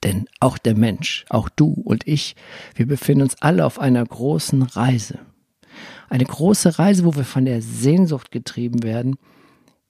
Denn 0.02 0.26
auch 0.40 0.58
der 0.58 0.76
Mensch, 0.76 1.24
auch 1.28 1.48
du 1.48 1.68
und 1.68 2.06
ich, 2.06 2.36
wir 2.74 2.86
befinden 2.86 3.22
uns 3.22 3.40
alle 3.40 3.64
auf 3.64 3.78
einer 3.78 4.04
großen 4.04 4.62
Reise. 4.62 5.20
Eine 6.08 6.24
große 6.24 6.78
Reise, 6.78 7.04
wo 7.04 7.14
wir 7.14 7.24
von 7.24 7.44
der 7.44 7.62
Sehnsucht 7.62 8.30
getrieben 8.30 8.82
werden, 8.82 9.16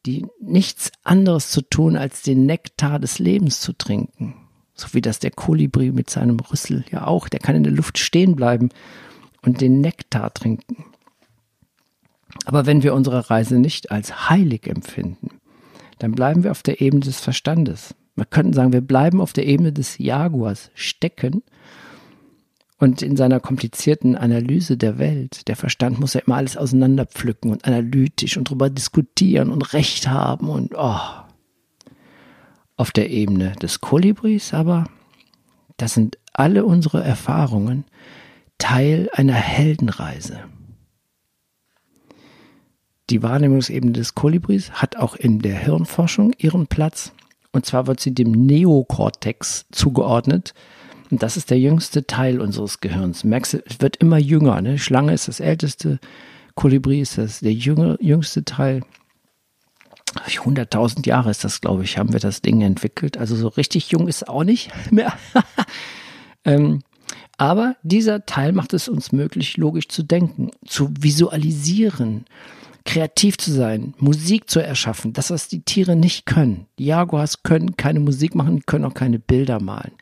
die 0.07 0.27
nichts 0.41 0.93
anderes 1.05 1.51
zu 1.51 1.63
tun, 1.63 1.97
als 1.97 2.23
den 2.23 2.47
Nektar 2.47 2.99
des 2.99 3.19
Lebens 3.19 3.61
zu 3.61 3.73
trinken. 3.73 4.35
So 4.75 4.89
wie 4.93 5.01
das 5.01 5.19
der 5.19 5.31
Kolibri 5.31 5.93
mit 5.93 6.11
seinem 6.11 6.41
Rüssel 6.41 6.85
ja 6.91 7.07
auch, 7.07 7.29
der 7.29 7.41
kann 7.41 7.57
in 7.57 7.65
der 7.65 7.73
Luft 7.73 7.99
stehen 7.99 8.37
bleiben 8.37 8.71
und 9.43 9.61
den 9.61 9.81
Nektar 9.81 10.33
trinken. 10.33 10.85
Aber 12.45 12.67
wenn 12.67 12.83
wir 12.83 12.95
unsere 12.95 13.31
Reise 13.31 13.59
nicht 13.59 13.91
als 13.91 14.31
heilig 14.31 14.67
empfinden, 14.67 15.29
dann 15.99 16.13
bleiben 16.13 16.43
wir 16.43 16.51
auf 16.51 16.63
der 16.63 16.81
Ebene 16.81 17.05
des 17.05 17.21
Verstandes. 17.21 17.95
Wir 18.15 18.25
könnten 18.27 18.53
sagen, 18.53 18.73
wir 18.73 18.83
bleiben 18.83 19.21
auf 19.21 19.33
der 19.33 19.47
Ebene 19.47 19.73
des 19.73 19.99
Jaguars 19.99 20.71
stecken 20.75 21.43
und 22.79 23.01
in 23.01 23.17
seiner 23.17 23.41
komplizierten 23.41 24.17
Analyse 24.17 24.77
der 24.77 24.99
Welt, 24.99 25.49
der 25.49 25.57
Verstand 25.57 26.01
muss 26.01 26.15
ja 26.15 26.21
immer 26.27 26.37
alles 26.37 26.57
auseinanderpflücken 26.57 27.51
und 27.51 27.65
analytisch 27.65 28.37
und 28.37 28.49
darüber 28.49 28.71
diskutieren 28.71 29.51
und 29.51 29.73
Recht 29.73 30.09
haben 30.09 30.49
und 30.49 30.75
oh. 30.77 30.99
Auf 32.77 32.91
der 32.91 33.11
Ebene 33.11 33.53
des 33.63 33.81
Kolibris 33.81 34.53
aber, 34.53 34.87
das 35.77 35.95
sind 35.95 36.19
alle 36.33 36.65
unsere 36.65 37.03
Erfahrungen 37.05 37.85
Teil 38.59 39.09
einer 39.13 39.35
Heldenreise. 39.35 40.41
die 43.13 43.23
Wahrnehmungsebene 43.23 43.93
des 43.93 44.15
Kolibris 44.15 44.73
hat 44.73 44.97
auch 44.97 45.15
in 45.15 45.41
der 45.41 45.57
Hirnforschung 45.57 46.33
ihren 46.39 46.67
Platz. 46.67 47.13
Und 47.53 47.67
zwar 47.67 47.87
wird 47.87 48.01
sie 48.01 48.15
dem 48.15 48.33
Neokortex 48.33 49.67
zugeordnet. 49.71 50.55
Und 51.11 51.23
das 51.23 51.37
ist 51.37 51.51
der 51.51 51.59
jüngste 51.59 52.07
Teil 52.07 52.41
unseres 52.41 52.81
Gehirns. 52.81 53.23
Merkst 53.25 53.53
du, 53.55 53.63
es 53.67 53.81
wird 53.81 53.97
immer 53.97 54.19
jünger. 54.19 54.61
Ne? 54.63 54.79
Schlange 54.79 55.13
ist 55.13 55.29
das 55.29 55.41
älteste, 55.41 56.01
Kolibri 56.55 57.01
ist 57.01 57.19
das 57.19 57.41
der 57.41 57.53
jüngere, 57.53 58.03
jüngste 58.03 58.45
Teil. 58.45 58.83
100.000 60.15 61.07
Jahre 61.07 61.31
ist 61.31 61.45
das, 61.45 61.61
glaube 61.61 61.85
ich, 61.85 61.99
haben 61.99 62.13
wir 62.13 62.21
das 62.21 62.43
Ding 62.43 62.61
entwickelt. 62.63 63.19
Also 63.19 63.37
so 63.37 63.49
richtig 63.49 63.91
jung 63.91 64.09
ist 64.09 64.23
es 64.23 64.29
auch 64.29 64.45
nicht 64.45 64.71
mehr. 64.91 65.13
ähm, 66.45 66.81
aber 67.39 67.77
dieser 67.83 68.25
Teil 68.27 68.53
macht 68.53 68.73
es 68.73 68.89
uns 68.89 69.13
möglich, 69.13 69.57
logisch 69.57 69.89
zu 69.89 70.03
denken, 70.03 70.51
zu 70.67 70.91
visualisieren, 70.99 72.25
kreativ 72.85 73.39
zu 73.39 73.53
sein, 73.53 73.95
Musik 73.99 74.51
zu 74.51 74.61
erschaffen. 74.61 75.13
Das, 75.13 75.31
was 75.31 75.49
die 75.49 75.63
Tiere 75.63 75.97
nicht 75.97 76.27
können. 76.27 76.67
Die 76.79 76.87
Jaguars 76.87 77.43
können 77.43 77.77
keine 77.77 78.01
Musik 78.01 78.35
machen, 78.35 78.67
können 78.67 78.85
auch 78.85 78.95
keine 78.95 79.19
Bilder 79.19 79.61
malen. 79.61 79.93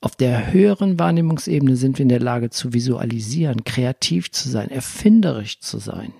Auf 0.00 0.16
der 0.16 0.52
höheren 0.52 0.98
Wahrnehmungsebene 0.98 1.76
sind 1.76 1.98
wir 1.98 2.04
in 2.04 2.10
der 2.10 2.20
Lage 2.20 2.50
zu 2.50 2.72
visualisieren, 2.72 3.64
kreativ 3.64 4.30
zu 4.30 4.48
sein, 4.48 4.70
erfinderisch 4.70 5.60
zu 5.60 5.78
sein. 5.78 6.12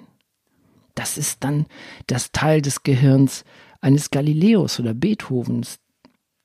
Das 0.94 1.18
ist 1.18 1.44
dann 1.44 1.66
das 2.06 2.32
Teil 2.32 2.62
des 2.62 2.82
Gehirns 2.82 3.44
eines 3.80 4.10
Galileos 4.10 4.80
oder 4.80 4.94
Beethovens. 4.94 5.78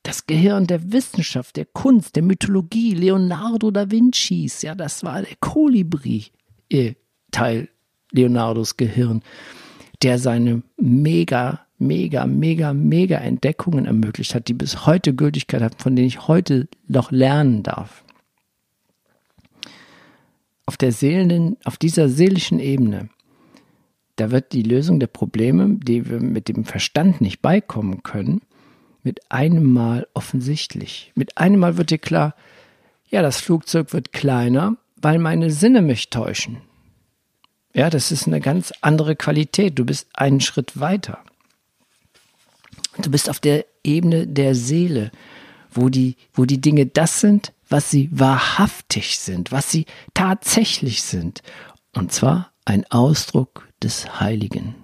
Das 0.02 0.26
Gehirn 0.26 0.66
der 0.66 0.92
Wissenschaft, 0.92 1.56
der 1.56 1.64
Kunst, 1.64 2.16
der 2.16 2.22
Mythologie, 2.22 2.92
Leonardo 2.94 3.70
da 3.70 3.90
Vincis. 3.90 4.60
Ja, 4.62 4.74
das 4.74 5.04
war 5.04 5.22
der 5.22 5.36
Kolibri-Teil 5.40 7.68
Leonardos 8.12 8.76
Gehirn, 8.76 9.22
der 10.02 10.18
seine 10.18 10.62
mega, 10.76 11.60
mega, 11.78 12.26
mega, 12.26 12.72
mega 12.72 13.18
Entdeckungen 13.18 13.86
ermöglicht 13.86 14.34
hat, 14.34 14.48
die 14.48 14.54
bis 14.54 14.86
heute 14.86 15.14
Gültigkeit 15.14 15.62
haben, 15.62 15.76
von 15.78 15.96
denen 15.96 16.08
ich 16.08 16.28
heute 16.28 16.68
noch 16.88 17.10
lernen 17.10 17.62
darf. 17.62 18.04
Auf 20.66 20.76
der 20.76 20.92
seelenden, 20.92 21.56
auf 21.64 21.76
dieser 21.76 22.08
seelischen 22.08 22.60
Ebene 22.60 23.08
da 24.16 24.30
wird 24.30 24.52
die 24.52 24.62
Lösung 24.62 25.00
der 25.00 25.06
Probleme, 25.06 25.78
die 25.82 26.08
wir 26.08 26.20
mit 26.20 26.48
dem 26.48 26.64
Verstand 26.64 27.20
nicht 27.20 27.40
beikommen 27.40 28.02
können, 28.02 28.42
mit 29.02 29.32
einem 29.32 29.72
Mal 29.72 30.06
offensichtlich. 30.14 31.12
Mit 31.14 31.38
einem 31.38 31.60
Mal 31.60 31.76
wird 31.76 31.90
dir 31.90 31.98
klar, 31.98 32.34
ja, 33.08 33.22
das 33.22 33.40
Flugzeug 33.40 33.92
wird 33.92 34.12
kleiner, 34.12 34.76
weil 35.00 35.18
meine 35.18 35.50
Sinne 35.50 35.82
mich 35.82 36.10
täuschen. 36.10 36.58
Ja, 37.74 37.88
das 37.88 38.12
ist 38.12 38.26
eine 38.26 38.40
ganz 38.40 38.72
andere 38.80 39.16
Qualität. 39.16 39.78
Du 39.78 39.84
bist 39.84 40.06
einen 40.14 40.40
Schritt 40.40 40.78
weiter. 40.78 41.18
Du 42.98 43.10
bist 43.10 43.30
auf 43.30 43.40
der 43.40 43.64
Ebene 43.82 44.26
der 44.26 44.54
Seele, 44.54 45.10
wo 45.70 45.88
die, 45.88 46.16
wo 46.34 46.44
die 46.44 46.60
Dinge 46.60 46.86
das 46.86 47.20
sind, 47.20 47.52
was 47.68 47.90
sie 47.90 48.10
wahrhaftig 48.12 49.18
sind, 49.18 49.50
was 49.50 49.70
sie 49.70 49.86
tatsächlich 50.12 51.02
sind. 51.02 51.42
Und 51.94 52.12
zwar 52.12 52.52
ein 52.64 52.84
Ausdruck 52.90 53.66
des 53.82 54.20
Heiligen. 54.20 54.74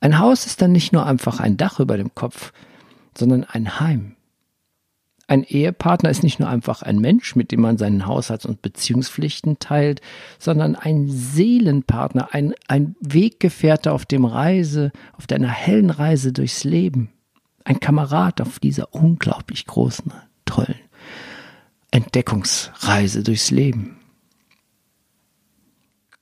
Ein 0.00 0.18
Haus 0.18 0.46
ist 0.46 0.62
dann 0.62 0.72
nicht 0.72 0.92
nur 0.92 1.06
einfach 1.06 1.38
ein 1.38 1.56
Dach 1.56 1.78
über 1.78 1.96
dem 1.96 2.14
Kopf, 2.14 2.52
sondern 3.16 3.44
ein 3.44 3.78
Heim. 3.78 4.16
Ein 5.28 5.44
Ehepartner 5.44 6.10
ist 6.10 6.22
nicht 6.22 6.40
nur 6.40 6.48
einfach 6.48 6.82
ein 6.82 6.98
Mensch, 6.98 7.36
mit 7.36 7.52
dem 7.52 7.60
man 7.60 7.78
seinen 7.78 8.06
Haushalts- 8.06 8.44
und 8.44 8.60
Beziehungspflichten 8.60 9.58
teilt, 9.58 10.00
sondern 10.38 10.74
ein 10.74 11.08
Seelenpartner, 11.08 12.28
ein, 12.32 12.54
ein 12.68 12.96
Weggefährte 13.00 13.92
auf 13.92 14.04
dem 14.04 14.24
Reise, 14.24 14.92
auf 15.12 15.26
deiner 15.26 15.48
hellen 15.48 15.90
Reise 15.90 16.32
durchs 16.32 16.64
Leben. 16.64 17.10
Ein 17.64 17.80
Kamerad 17.80 18.40
auf 18.40 18.58
dieser 18.58 18.92
unglaublich 18.92 19.66
großen, 19.66 20.12
tollen 20.44 20.74
Entdeckungsreise 21.92 23.22
durchs 23.22 23.50
Leben. 23.50 23.98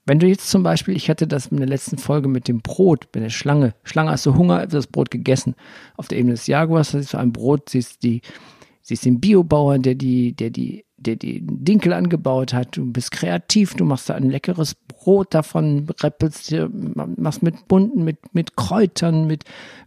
Wenn 0.04 0.18
du 0.18 0.26
jetzt 0.26 0.50
zum 0.50 0.64
Beispiel, 0.64 0.96
ich 0.96 1.08
hatte 1.08 1.28
das 1.28 1.46
in 1.46 1.58
der 1.58 1.68
letzten 1.68 1.96
Folge 1.96 2.26
mit 2.26 2.48
dem 2.48 2.60
Brot, 2.60 3.06
mit 3.14 3.22
der 3.22 3.30
Schlange. 3.30 3.74
Schlange 3.84 4.10
hast 4.10 4.26
du 4.26 4.34
Hunger, 4.34 4.66
das 4.66 4.88
Brot 4.88 5.10
gegessen. 5.10 5.54
Auf 5.96 6.08
der 6.08 6.18
Ebene 6.18 6.34
des 6.34 6.48
Jaguars 6.48 6.90
siehst 6.90 7.14
du 7.14 7.18
ein 7.18 7.32
Brot, 7.32 7.68
siehst 7.68 8.02
die, 8.02 8.22
siehst 8.82 9.04
den 9.04 9.20
Biobauern, 9.20 9.82
der 9.82 9.94
die, 9.94 10.32
der 10.32 10.50
die, 10.50 10.84
der 10.96 11.16
die 11.16 11.40
Dinkel 11.42 11.92
angebaut 11.92 12.52
hat. 12.52 12.76
Du 12.76 12.90
bist 12.90 13.10
kreativ, 13.10 13.74
du 13.74 13.84
machst 13.84 14.08
da 14.08 14.14
ein 14.14 14.30
leckeres 14.30 14.74
Brot 14.74 15.34
davon, 15.34 15.86
rappelst, 16.00 16.54
machst 17.16 17.42
mit 17.42 17.68
bunten, 17.68 18.04
mit, 18.04 18.34
mit 18.34 18.56
Kräutern, 18.56 19.26
mit 19.26 19.44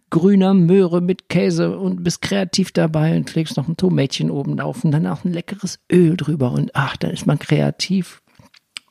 grüner 0.10 0.54
Möhre, 0.54 1.02
mit 1.02 1.30
Käse 1.30 1.78
und 1.78 2.04
bist 2.04 2.22
kreativ 2.22 2.72
dabei 2.72 3.16
und 3.16 3.34
legst 3.34 3.58
noch 3.58 3.68
ein 3.68 3.78
Tomätchen 3.78 4.30
oben 4.30 4.58
drauf 4.58 4.84
und 4.84 4.92
dann 4.92 5.08
auch 5.08 5.26
ein 5.26 5.34
leckeres 5.34 5.80
Öl 5.92 6.16
drüber 6.18 6.52
und 6.52 6.72
ach, 6.76 6.98
da 6.98 7.08
ist 7.08 7.26
man 7.26 7.40
kreativ 7.40 8.22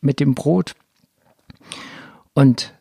mit 0.00 0.18
dem 0.18 0.34
Brot. 0.34 0.74
Und 2.34 2.74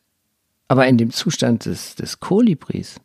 aber 0.68 0.88
in 0.88 0.98
dem 0.98 1.12
Zustand 1.12 1.66
des, 1.66 1.96
des 1.96 2.20
Kolibris, 2.20 3.02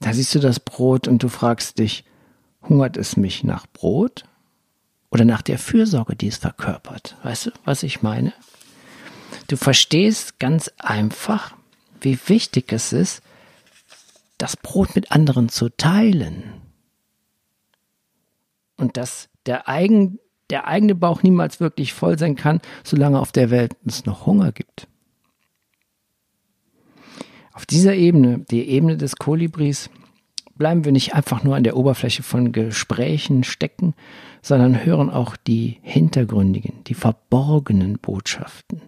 da 0.00 0.12
siehst 0.12 0.34
du 0.34 0.40
das 0.40 0.60
Brot 0.60 1.08
und 1.08 1.22
du 1.22 1.28
fragst 1.28 1.78
dich, 1.78 2.04
hungert 2.68 2.96
es 2.96 3.16
mich 3.16 3.44
nach 3.44 3.66
Brot 3.66 4.24
oder 5.10 5.24
nach 5.24 5.42
der 5.42 5.58
Fürsorge, 5.58 6.16
die 6.16 6.28
es 6.28 6.36
verkörpert? 6.36 7.16
Weißt 7.22 7.46
du, 7.46 7.50
was 7.64 7.82
ich 7.82 8.02
meine? 8.02 8.32
Du 9.48 9.56
verstehst 9.56 10.38
ganz 10.38 10.70
einfach, 10.78 11.54
wie 12.00 12.18
wichtig 12.26 12.72
es 12.72 12.92
ist, 12.92 13.22
das 14.38 14.56
Brot 14.56 14.94
mit 14.94 15.12
anderen 15.12 15.48
zu 15.48 15.68
teilen. 15.68 16.42
Und 18.76 18.96
dass 18.96 19.28
der, 19.46 19.68
eigen, 19.68 20.18
der 20.50 20.66
eigene 20.66 20.94
Bauch 20.94 21.22
niemals 21.22 21.60
wirklich 21.60 21.92
voll 21.92 22.18
sein 22.18 22.36
kann, 22.36 22.60
solange 22.84 23.20
auf 23.20 23.32
der 23.32 23.50
Welt 23.50 23.76
es 23.86 24.04
noch 24.04 24.26
Hunger 24.26 24.52
gibt. 24.52 24.88
Auf 27.52 27.64
dieser 27.64 27.94
Ebene, 27.94 28.40
die 28.50 28.68
Ebene 28.68 28.98
des 28.98 29.16
Kolibris, 29.16 29.88
bleiben 30.58 30.84
wir 30.84 30.92
nicht 30.92 31.14
einfach 31.14 31.44
nur 31.44 31.56
an 31.56 31.64
der 31.64 31.76
Oberfläche 31.76 32.22
von 32.22 32.52
Gesprächen 32.52 33.44
stecken, 33.44 33.94
sondern 34.42 34.84
hören 34.84 35.10
auch 35.10 35.36
die 35.36 35.78
hintergründigen, 35.82 36.84
die 36.86 36.94
verborgenen 36.94 37.98
Botschaften. 37.98 38.80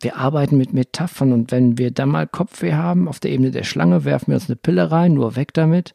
Wir 0.00 0.16
arbeiten 0.16 0.56
mit 0.56 0.72
Metaphern 0.72 1.32
und 1.32 1.50
wenn 1.50 1.76
wir 1.76 1.90
dann 1.90 2.10
mal 2.10 2.26
Kopfweh 2.26 2.74
haben, 2.74 3.08
auf 3.08 3.18
der 3.18 3.32
Ebene 3.32 3.50
der 3.50 3.64
Schlange 3.64 4.04
werfen 4.04 4.28
wir 4.28 4.34
uns 4.36 4.48
eine 4.48 4.56
Pille 4.56 4.90
rein, 4.90 5.14
nur 5.14 5.34
weg 5.34 5.52
damit. 5.54 5.94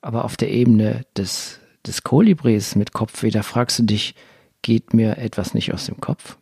Aber 0.00 0.24
auf 0.24 0.36
der 0.36 0.50
Ebene 0.50 1.04
des, 1.16 1.60
des 1.84 2.04
Kolibris 2.04 2.76
mit 2.76 2.92
Kopfweh, 2.92 3.30
da 3.30 3.42
fragst 3.42 3.80
du 3.80 3.82
dich, 3.82 4.14
geht 4.62 4.94
mir 4.94 5.18
etwas 5.18 5.54
nicht 5.54 5.72
aus 5.72 5.86
dem 5.86 6.00
Kopf? 6.00 6.36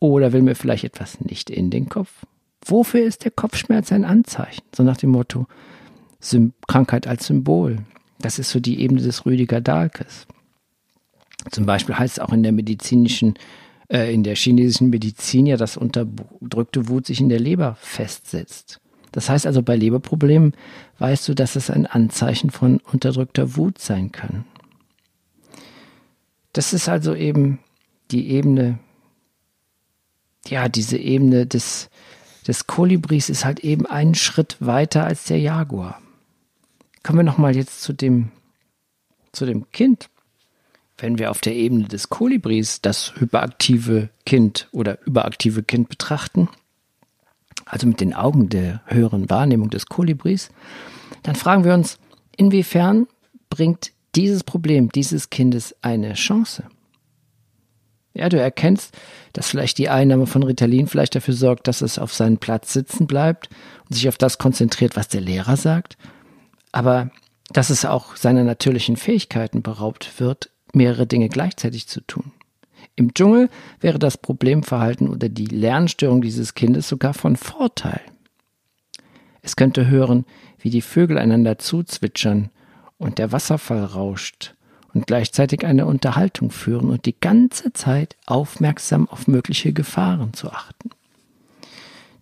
Oder 0.00 0.32
will 0.32 0.42
mir 0.42 0.56
vielleicht 0.56 0.84
etwas 0.84 1.20
nicht 1.20 1.50
in 1.50 1.70
den 1.70 1.88
Kopf? 1.88 2.10
Wofür 2.64 3.04
ist 3.04 3.24
der 3.24 3.30
Kopfschmerz 3.30 3.92
ein 3.92 4.04
Anzeichen? 4.04 4.62
So 4.74 4.82
nach 4.82 4.96
dem 4.96 5.10
Motto, 5.10 5.46
Sym 6.22 6.52
Krankheit 6.68 7.06
als 7.06 7.26
Symbol. 7.26 7.78
Das 8.20 8.38
ist 8.38 8.50
so 8.50 8.60
die 8.60 8.80
Ebene 8.80 9.02
des 9.02 9.26
Rüdiger 9.26 9.60
Dahlkes. 9.60 10.26
Zum 11.50 11.66
Beispiel 11.66 11.98
heißt 11.98 12.18
es 12.18 12.18
auch 12.20 12.32
in 12.32 12.44
der 12.44 12.52
medizinischen, 12.52 13.34
äh, 13.88 14.14
in 14.14 14.22
der 14.22 14.36
chinesischen 14.36 14.90
Medizin 14.90 15.46
ja, 15.46 15.56
dass 15.56 15.76
unterdrückte 15.76 16.88
Wut 16.88 17.06
sich 17.06 17.20
in 17.20 17.28
der 17.28 17.40
Leber 17.40 17.76
festsetzt. 17.80 18.80
Das 19.10 19.28
heißt 19.28 19.46
also, 19.46 19.62
bei 19.62 19.76
Leberproblemen 19.76 20.54
weißt 20.98 21.28
du, 21.28 21.34
dass 21.34 21.56
es 21.56 21.68
ein 21.68 21.86
Anzeichen 21.86 22.50
von 22.50 22.80
unterdrückter 22.92 23.56
Wut 23.56 23.78
sein 23.78 24.12
kann. 24.12 24.44
Das 26.52 26.72
ist 26.72 26.88
also 26.88 27.14
eben 27.14 27.58
die 28.12 28.30
Ebene, 28.30 28.78
ja, 30.46 30.68
diese 30.68 30.98
Ebene 30.98 31.46
des, 31.46 31.90
des 32.46 32.66
Kolibris 32.68 33.28
ist 33.28 33.44
halt 33.44 33.60
eben 33.60 33.86
einen 33.86 34.14
Schritt 34.14 34.56
weiter 34.60 35.04
als 35.04 35.24
der 35.24 35.40
Jaguar. 35.40 36.00
Kommen 37.02 37.18
wir 37.18 37.24
nochmal 37.24 37.56
jetzt 37.56 37.82
zu 37.82 37.92
dem, 37.92 38.30
zu 39.32 39.46
dem 39.46 39.70
Kind. 39.72 40.08
Wenn 40.98 41.18
wir 41.18 41.30
auf 41.30 41.40
der 41.40 41.56
Ebene 41.56 41.88
des 41.88 42.10
Kolibris 42.10 42.80
das 42.80 43.14
hyperaktive 43.16 44.10
Kind 44.24 44.68
oder 44.72 45.04
überaktive 45.04 45.62
Kind 45.62 45.88
betrachten, 45.88 46.48
also 47.64 47.86
mit 47.86 48.00
den 48.00 48.14
Augen 48.14 48.48
der 48.48 48.82
höheren 48.86 49.28
Wahrnehmung 49.30 49.70
des 49.70 49.86
Kolibris, 49.86 50.50
dann 51.22 51.34
fragen 51.34 51.64
wir 51.64 51.74
uns, 51.74 51.98
inwiefern 52.36 53.08
bringt 53.50 53.92
dieses 54.14 54.44
Problem 54.44 54.90
dieses 54.90 55.30
Kindes 55.30 55.74
eine 55.82 56.14
Chance? 56.14 56.64
Ja, 58.14 58.28
du 58.28 58.38
erkennst, 58.38 58.94
dass 59.32 59.48
vielleicht 59.48 59.78
die 59.78 59.88
Einnahme 59.88 60.26
von 60.26 60.42
Ritalin 60.42 60.86
vielleicht 60.86 61.14
dafür 61.14 61.34
sorgt, 61.34 61.66
dass 61.66 61.80
es 61.80 61.98
auf 61.98 62.12
seinen 62.12 62.36
Platz 62.36 62.72
sitzen 62.72 63.06
bleibt 63.06 63.48
und 63.88 63.94
sich 63.94 64.08
auf 64.08 64.18
das 64.18 64.36
konzentriert, 64.36 64.96
was 64.96 65.08
der 65.08 65.22
Lehrer 65.22 65.56
sagt. 65.56 65.96
Aber 66.72 67.10
dass 67.50 67.70
es 67.70 67.84
auch 67.84 68.16
seiner 68.16 68.44
natürlichen 68.44 68.96
Fähigkeiten 68.96 69.62
beraubt 69.62 70.18
wird, 70.18 70.50
mehrere 70.72 71.06
Dinge 71.06 71.28
gleichzeitig 71.28 71.86
zu 71.86 72.00
tun. 72.00 72.32
Im 72.96 73.14
Dschungel 73.14 73.48
wäre 73.80 73.98
das 73.98 74.18
Problemverhalten 74.18 75.08
oder 75.08 75.28
die 75.28 75.46
Lernstörung 75.46 76.22
dieses 76.22 76.54
Kindes 76.54 76.88
sogar 76.88 77.14
von 77.14 77.36
Vorteil. 77.36 78.00
Es 79.42 79.56
könnte 79.56 79.88
hören, 79.88 80.24
wie 80.58 80.70
die 80.70 80.82
Vögel 80.82 81.18
einander 81.18 81.58
zuzwitschern 81.58 82.50
und 82.98 83.18
der 83.18 83.32
Wasserfall 83.32 83.84
rauscht 83.84 84.54
und 84.94 85.06
gleichzeitig 85.06 85.64
eine 85.64 85.86
Unterhaltung 85.86 86.50
führen 86.50 86.90
und 86.90 87.06
die 87.06 87.18
ganze 87.18 87.72
Zeit 87.72 88.16
aufmerksam 88.26 89.08
auf 89.08 89.26
mögliche 89.26 89.72
Gefahren 89.72 90.32
zu 90.32 90.50
achten. 90.50 90.90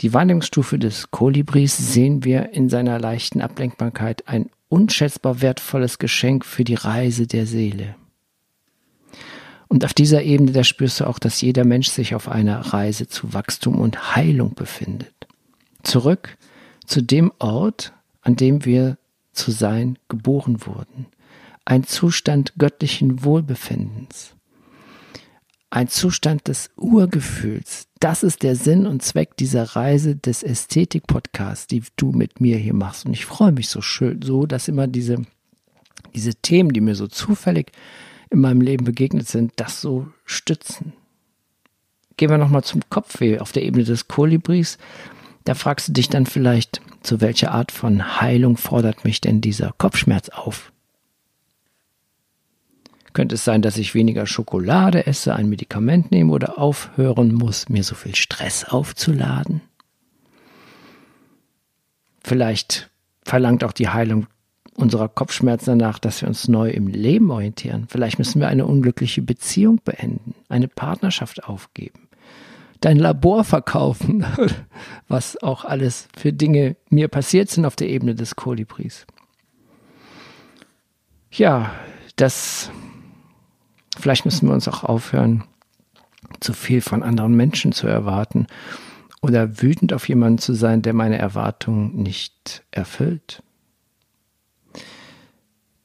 Die 0.00 0.14
Wahrnehmungsstufe 0.14 0.78
des 0.78 1.11
Kolibris 1.11 1.76
sehen 1.76 2.25
wir 2.25 2.52
in 2.52 2.71
seiner 2.71 2.99
leichten 2.99 3.42
Ablenkbarkeit 3.42 4.26
ein 4.28 4.49
unschätzbar 4.69 5.42
wertvolles 5.42 5.99
Geschenk 5.99 6.47
für 6.47 6.64
die 6.64 6.75
Reise 6.75 7.26
der 7.26 7.47
Seele. 7.47 7.97
Und 9.69 9.85
auf 9.85 9.92
dieser 9.92 10.23
Ebene, 10.23 10.52
da 10.52 10.64
spürst 10.64 11.00
du 11.00 11.04
auch, 11.07 11.19
dass 11.19 11.42
jeder 11.42 11.64
Mensch 11.64 11.88
sich 11.88 12.14
auf 12.14 12.28
einer 12.28 12.61
Reise 12.73 13.09
zu 13.09 13.35
Wachstum 13.35 13.78
und 13.78 14.16
Heilung 14.16 14.54
befindet. 14.54 15.14
Zurück 15.83 16.37
zu 16.87 17.02
dem 17.02 17.30
Ort, 17.38 17.92
an 18.23 18.37
dem 18.37 18.64
wir 18.64 18.97
zu 19.33 19.50
sein 19.50 19.99
geboren 20.09 20.66
wurden. 20.66 21.07
Ein 21.64 21.85
Zustand 21.85 22.54
göttlichen 22.59 23.23
Wohlbefindens. 23.23 24.35
Ein 25.73 25.87
Zustand 25.87 26.49
des 26.49 26.71
Urgefühls. 26.77 27.87
Das 28.00 28.25
ist 28.25 28.43
der 28.43 28.57
Sinn 28.57 28.89
und 28.89 29.03
Zweck 29.03 29.37
dieser 29.37 29.62
Reise 29.77 30.17
des 30.17 30.43
Ästhetik-Podcasts, 30.43 31.69
die 31.69 31.85
du 31.95 32.11
mit 32.11 32.41
mir 32.41 32.57
hier 32.57 32.75
machst. 32.75 33.07
Und 33.07 33.12
ich 33.12 33.25
freue 33.25 33.53
mich 33.53 33.69
so 33.69 33.81
schön, 33.81 34.21
so, 34.21 34.47
dass 34.47 34.67
immer 34.67 34.89
diese, 34.89 35.23
diese 36.12 36.35
Themen, 36.35 36.73
die 36.73 36.81
mir 36.81 36.97
so 36.97 37.07
zufällig 37.07 37.71
in 38.31 38.41
meinem 38.41 38.61
Leben 38.61 38.85
begegnet 38.85 39.29
sind, 39.29 39.53
das 39.57 39.81
so 39.81 40.09
stützen. 40.25 40.93
Gehen 42.17 42.31
wir 42.31 42.39
nochmal 42.39 42.65
zum 42.65 42.83
Kopfweh 42.91 43.39
auf 43.39 43.53
der 43.53 43.62
Ebene 43.62 43.85
des 43.85 44.09
Kolibris. 44.09 44.77
Da 45.45 45.55
fragst 45.55 45.89
du 45.89 45.93
dich 45.93 46.09
dann 46.09 46.27
vielleicht, 46.27 46.81
zu 47.03 47.21
welcher 47.21 47.53
Art 47.53 47.71
von 47.71 48.21
Heilung 48.21 48.57
fordert 48.57 49.05
mich 49.05 49.21
denn 49.21 49.41
dieser 49.41 49.73
Kopfschmerz 49.79 50.31
auf? 50.31 50.73
Könnte 53.12 53.35
es 53.35 53.45
sein, 53.45 53.62
dass 53.62 53.76
ich 53.76 53.95
weniger 53.95 54.26
Schokolade 54.26 55.07
esse, 55.07 55.35
ein 55.35 55.49
Medikament 55.49 56.11
nehme 56.11 56.33
oder 56.33 56.59
aufhören 56.59 57.35
muss, 57.35 57.69
mir 57.69 57.83
so 57.83 57.95
viel 57.95 58.14
Stress 58.14 58.64
aufzuladen? 58.64 59.62
Vielleicht 62.23 62.90
verlangt 63.25 63.64
auch 63.64 63.73
die 63.73 63.88
Heilung 63.88 64.26
unserer 64.75 65.09
Kopfschmerzen 65.09 65.79
danach, 65.79 65.99
dass 65.99 66.23
wir 66.23 66.29
uns 66.29 66.49
neu 66.49 66.71
im 66.71 66.87
Leben 66.87 67.31
orientieren. 67.31 67.87
Vielleicht 67.88 68.19
müssen 68.19 68.40
wir 68.40 68.49
eine 68.49 68.67
unglückliche 68.67 69.23
Beziehung 69.23 69.81
beenden, 69.85 70.35
eine 70.49 70.69
Partnerschaft 70.69 71.45
aufgeben, 71.45 72.09
dein 72.81 72.99
Labor 72.99 73.45
verkaufen, 73.45 74.25
was 75.09 75.43
auch 75.43 75.64
alles 75.64 76.09
für 76.17 76.33
Dinge 76.33 76.76
mir 76.88 77.09
passiert 77.09 77.50
sind 77.50 77.64
auf 77.64 77.76
der 77.76 77.88
Ebene 77.88 78.14
des 78.14 78.37
Kolibris. 78.37 79.07
Ja, 81.33 81.73
das, 82.17 82.71
vielleicht 84.00 84.25
müssen 84.25 84.49
wir 84.49 84.54
uns 84.54 84.69
auch 84.69 84.85
aufhören, 84.85 85.45
zu 86.40 86.52
viel 86.52 86.80
von 86.80 87.02
anderen 87.02 87.35
Menschen 87.35 87.73
zu 87.73 87.87
erwarten 87.87 88.47
oder 89.23 89.62
wütend 89.62 89.92
auf 89.92 90.09
jemanden 90.09 90.38
zu 90.38 90.54
sein, 90.54 90.83
der 90.83 90.92
meine 90.95 91.19
Erwartungen 91.19 92.02
nicht 92.02 92.65
erfüllt 92.71 93.43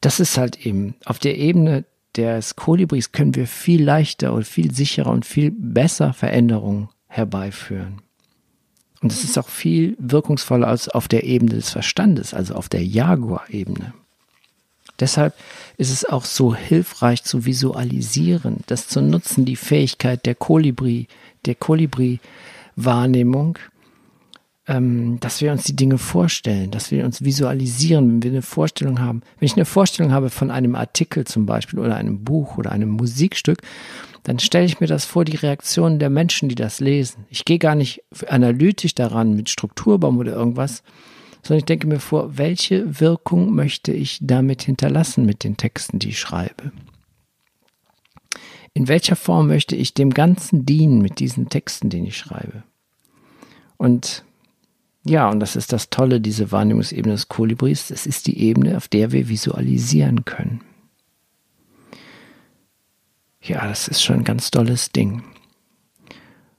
das 0.06 0.19
ist 0.19 0.38
halt 0.38 0.63
eben 0.67 0.93
auf 1.04 1.17
der 1.17 1.36
Ebene 1.36 1.84
des 2.15 2.56
Kolibris 2.56 3.12
können 3.12 3.34
wir 3.34 3.47
viel 3.47 3.84
leichter 3.84 4.34
und 4.34 4.45
viel 4.45 4.71
sicherer 4.71 5.10
und 5.10 5.25
viel 5.25 5.51
besser 5.51 6.13
Veränderungen 6.13 6.89
herbeiführen. 7.08 8.04
Und 9.01 9.12
es 9.12 9.23
ist 9.23 9.38
auch 9.39 9.49
viel 9.49 9.97
wirkungsvoller 9.99 10.67
als 10.67 10.89
auf 10.89 11.08
der 11.08 11.23
Ebene 11.23 11.56
des 11.56 11.71
Verstandes, 11.71 12.36
also 12.36 12.54
auf 12.54 12.69
der 12.69 12.86
Jaguar-Ebene. 12.86 13.93
Deshalb 14.99 15.34
ist 15.77 15.91
es 15.91 16.05
auch 16.05 16.25
so 16.25 16.55
hilfreich 16.55 17.23
zu 17.23 17.45
visualisieren, 17.45 18.58
das 18.67 18.88
zu 18.88 19.01
nutzen, 19.01 19.45
die 19.45 19.55
Fähigkeit 19.55 20.25
der 20.25 20.36
Kolibri, 20.36 21.08
der 21.45 21.55
Kolibri-Wahrnehmung, 21.55 23.58
ähm, 24.67 25.19
dass 25.19 25.41
wir 25.41 25.51
uns 25.51 25.65
die 25.65 25.75
Dinge 25.75 25.97
vorstellen, 25.97 26.71
dass 26.71 26.91
wir 26.91 27.05
uns 27.05 27.23
visualisieren, 27.23 28.10
wenn 28.10 28.23
wir 28.23 28.31
eine 28.31 28.41
Vorstellung 28.41 28.99
haben. 28.99 29.21
Wenn 29.39 29.45
ich 29.45 29.55
eine 29.55 29.65
Vorstellung 29.65 30.12
habe 30.12 30.29
von 30.29 30.49
einem 30.49 30.75
Artikel 30.75 31.25
zum 31.25 31.45
Beispiel 31.45 31.79
oder 31.79 31.95
einem 31.95 32.23
Buch 32.23 32.58
oder 32.58 32.71
einem 32.71 32.89
Musikstück, 32.89 33.60
dann 34.23 34.39
stelle 34.39 34.65
ich 34.65 34.79
mir 34.79 34.88
das 34.88 35.05
vor, 35.05 35.23
die 35.23 35.38
Reaktionen 35.38 35.99
der 35.99 36.10
Menschen, 36.10 36.49
die 36.49 36.55
das 36.55 36.79
lesen. 36.79 37.25
Ich 37.29 37.45
gehe 37.45 37.60
gar 37.60 37.75
nicht 37.75 38.01
analytisch 38.27 38.95
daran 38.95 39.36
mit 39.36 39.49
Strukturbaum 39.49 40.17
oder 40.17 40.34
irgendwas, 40.34 40.81
sondern 41.45 41.60
ich 41.60 41.65
denke 41.65 41.86
mir 41.86 41.99
vor, 41.99 42.39
welche 42.39 42.99
Wirkung 42.99 43.53
möchte 43.53 43.93
ich 43.93 44.17
damit 44.19 44.63
hinterlassen 44.63 45.27
mit 45.27 45.43
den 45.43 45.58
Texten, 45.58 45.99
die 45.99 46.10
ich 46.10 46.19
schreibe. 46.19 46.71
In 48.73 48.88
welcher 48.88 49.15
Form 49.15 49.45
möchte 49.45 49.75
ich 49.75 49.93
dem 49.93 50.10
Ganzen 50.10 50.65
dienen 50.65 51.03
mit 51.03 51.19
diesen 51.19 51.47
Texten, 51.47 51.91
den 51.91 52.03
ich 52.03 52.17
schreibe? 52.17 52.63
Und 53.77 54.25
ja, 55.05 55.29
und 55.29 55.39
das 55.39 55.55
ist 55.55 55.71
das 55.71 55.91
Tolle, 55.91 56.19
diese 56.19 56.51
Wahrnehmungsebene 56.51 57.13
des 57.13 57.27
Kolibris. 57.27 57.91
Es 57.91 58.08
ist 58.08 58.25
die 58.25 58.39
Ebene, 58.39 58.75
auf 58.75 58.88
der 58.88 59.12
wir 59.12 59.29
visualisieren 59.29 60.25
können. 60.25 60.62
Ja, 63.39 63.67
das 63.67 63.88
ist 63.88 64.01
schon 64.01 64.17
ein 64.17 64.23
ganz 64.23 64.49
tolles 64.49 64.91
Ding. 64.91 65.21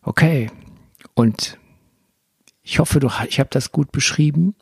Okay, 0.03 0.49
und 1.15 1.59
ich 2.63 2.79
hoffe, 2.79 3.01
du, 3.01 3.11
ich 3.29 3.41
habe 3.41 3.51
das 3.51 3.73
gut 3.73 3.91
beschrieben, 3.91 4.55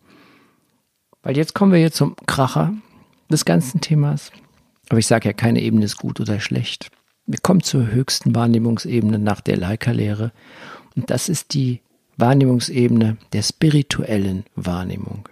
weil 1.24 1.36
jetzt 1.36 1.54
kommen 1.54 1.72
wir 1.72 1.78
hier 1.80 1.92
zum 1.92 2.14
Kracher 2.26 2.72
des 3.30 3.44
ganzen 3.44 3.80
Themas. 3.80 4.30
Aber 4.88 4.98
ich 4.98 5.06
sage 5.06 5.28
ja, 5.28 5.32
keine 5.32 5.60
Ebene 5.60 5.86
ist 5.86 5.96
gut 5.96 6.20
oder 6.20 6.38
schlecht. 6.38 6.90
Wir 7.26 7.38
kommen 7.40 7.62
zur 7.62 7.86
höchsten 7.90 8.34
Wahrnehmungsebene 8.34 9.18
nach 9.18 9.40
der 9.40 9.56
Leica-Lehre 9.56 10.30
und 10.94 11.10
das 11.10 11.28
ist 11.30 11.54
die 11.54 11.80
Wahrnehmungsebene 12.18 13.16
der 13.32 13.42
spirituellen 13.42 14.44
Wahrnehmung, 14.54 15.28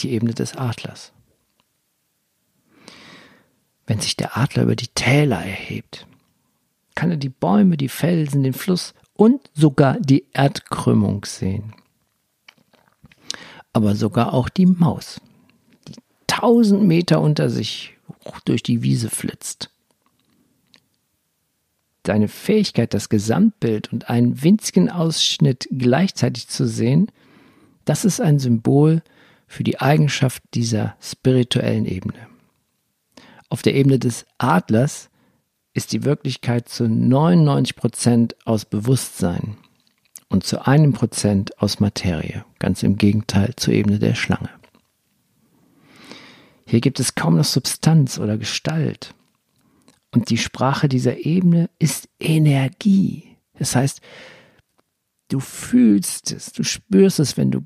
die 0.00 0.10
Ebene 0.10 0.34
des 0.34 0.56
Adlers. 0.56 1.12
Wenn 3.86 4.00
sich 4.00 4.16
der 4.16 4.36
Adler 4.36 4.64
über 4.64 4.74
die 4.74 4.88
Täler 4.88 5.38
erhebt, 5.38 6.06
kann 6.96 7.12
er 7.12 7.16
die 7.16 7.28
Bäume, 7.28 7.76
die 7.76 7.88
Felsen, 7.88 8.42
den 8.42 8.52
Fluss 8.52 8.92
und 9.14 9.48
sogar 9.54 10.00
die 10.00 10.24
Erdkrümmung 10.32 11.24
sehen. 11.24 11.72
Aber 13.72 13.94
sogar 13.94 14.34
auch 14.34 14.48
die 14.48 14.66
Maus, 14.66 15.20
die 16.36 16.40
tausend 16.40 16.82
Meter 16.84 17.20
unter 17.20 17.50
sich 17.50 17.96
durch 18.44 18.62
die 18.62 18.82
Wiese 18.82 19.10
flitzt 19.10 19.70
deine 22.08 22.28
Fähigkeit, 22.28 22.94
das 22.94 23.08
Gesamtbild 23.08 23.92
und 23.92 24.08
einen 24.08 24.42
winzigen 24.42 24.90
Ausschnitt 24.90 25.68
gleichzeitig 25.70 26.48
zu 26.48 26.66
sehen, 26.66 27.10
das 27.84 28.04
ist 28.04 28.20
ein 28.20 28.38
Symbol 28.38 29.02
für 29.46 29.64
die 29.64 29.80
Eigenschaft 29.80 30.42
dieser 30.54 30.96
spirituellen 31.00 31.86
Ebene. 31.86 32.28
Auf 33.48 33.62
der 33.62 33.74
Ebene 33.74 33.98
des 33.98 34.26
Adlers 34.38 35.08
ist 35.72 35.92
die 35.92 36.04
Wirklichkeit 36.04 36.68
zu 36.68 36.88
99 36.88 37.76
Prozent 37.76 38.36
aus 38.44 38.64
Bewusstsein 38.64 39.56
und 40.28 40.44
zu 40.44 40.66
einem 40.66 40.92
Prozent 40.92 41.60
aus 41.60 41.78
Materie, 41.78 42.44
ganz 42.58 42.82
im 42.82 42.96
Gegenteil 42.96 43.54
zur 43.56 43.74
Ebene 43.74 43.98
der 43.98 44.14
Schlange. 44.14 44.50
Hier 46.66 46.80
gibt 46.80 47.00
es 47.00 47.14
kaum 47.14 47.36
noch 47.36 47.44
Substanz 47.44 48.18
oder 48.18 48.36
Gestalt. 48.36 49.14
Und 50.12 50.30
die 50.30 50.38
Sprache 50.38 50.88
dieser 50.88 51.18
Ebene 51.18 51.70
ist 51.78 52.08
Energie. 52.18 53.36
Das 53.58 53.76
heißt, 53.76 54.00
du 55.28 55.40
fühlst 55.40 56.32
es, 56.32 56.52
du 56.52 56.62
spürst 56.64 57.20
es, 57.20 57.36
wenn 57.36 57.50
du 57.50 57.64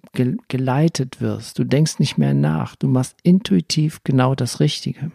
geleitet 0.49 1.21
wirst. 1.21 1.59
Du 1.59 1.65
denkst 1.65 1.99
nicht 1.99 2.19
mehr 2.19 2.35
nach. 2.35 2.77
Du 2.77 2.89
machst 2.89 3.17
intuitiv 3.23 4.01
genau 4.05 4.35
das 4.35 4.61
Richtige. 4.61 5.11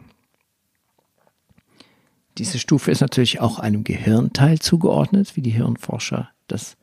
Diese 2.37 2.59
Stufe 2.59 2.91
ist 2.91 3.01
natürlich 3.01 3.39
auch 3.39 3.59
einem 3.59 3.83
Gehirnteil 3.83 4.59
zugeordnet, 4.59 5.35
wie 5.37 5.41
die 5.41 5.51
Hirnforscher 5.51 6.29
das 6.47 6.77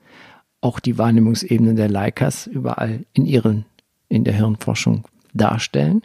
auch 0.61 0.81
die 0.81 0.97
Wahrnehmungsebenen 0.97 1.77
der 1.77 1.89
Leicas 1.89 2.47
überall 2.47 3.05
in 3.13 3.27
ihren, 3.27 3.65
in 4.09 4.25
der 4.25 4.35
Hirnforschung 4.35 5.05
darstellen. 5.35 6.03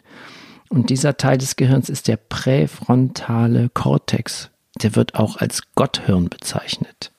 Und 0.70 0.90
dieser 0.90 1.16
Teil 1.16 1.38
des 1.38 1.56
Gehirns 1.56 1.88
ist 1.88 2.08
der 2.08 2.16
präfrontale 2.16 3.70
Kortex. 3.70 4.50
Der 4.82 4.94
wird 4.94 5.14
auch 5.14 5.36
als 5.36 5.62
Gotthirn 5.74 6.28
bezeichnet. 6.28 7.12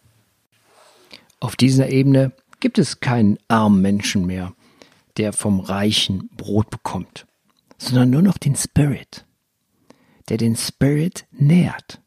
Auf 1.40 1.56
dieser 1.56 1.90
Ebene 1.90 2.32
gibt 2.60 2.78
es 2.78 3.00
keinen 3.00 3.38
armen 3.48 3.82
Menschen 3.82 4.26
mehr, 4.26 4.54
der 5.18 5.34
vom 5.34 5.60
Reichen 5.60 6.30
Brot 6.36 6.70
bekommt, 6.70 7.26
sondern 7.78 8.10
nur 8.10 8.22
noch 8.22 8.38
den 8.38 8.56
Spirit, 8.56 9.26
der 10.30 10.38
den 10.38 10.56
Spirit 10.56 11.26
nährt. 11.32 12.02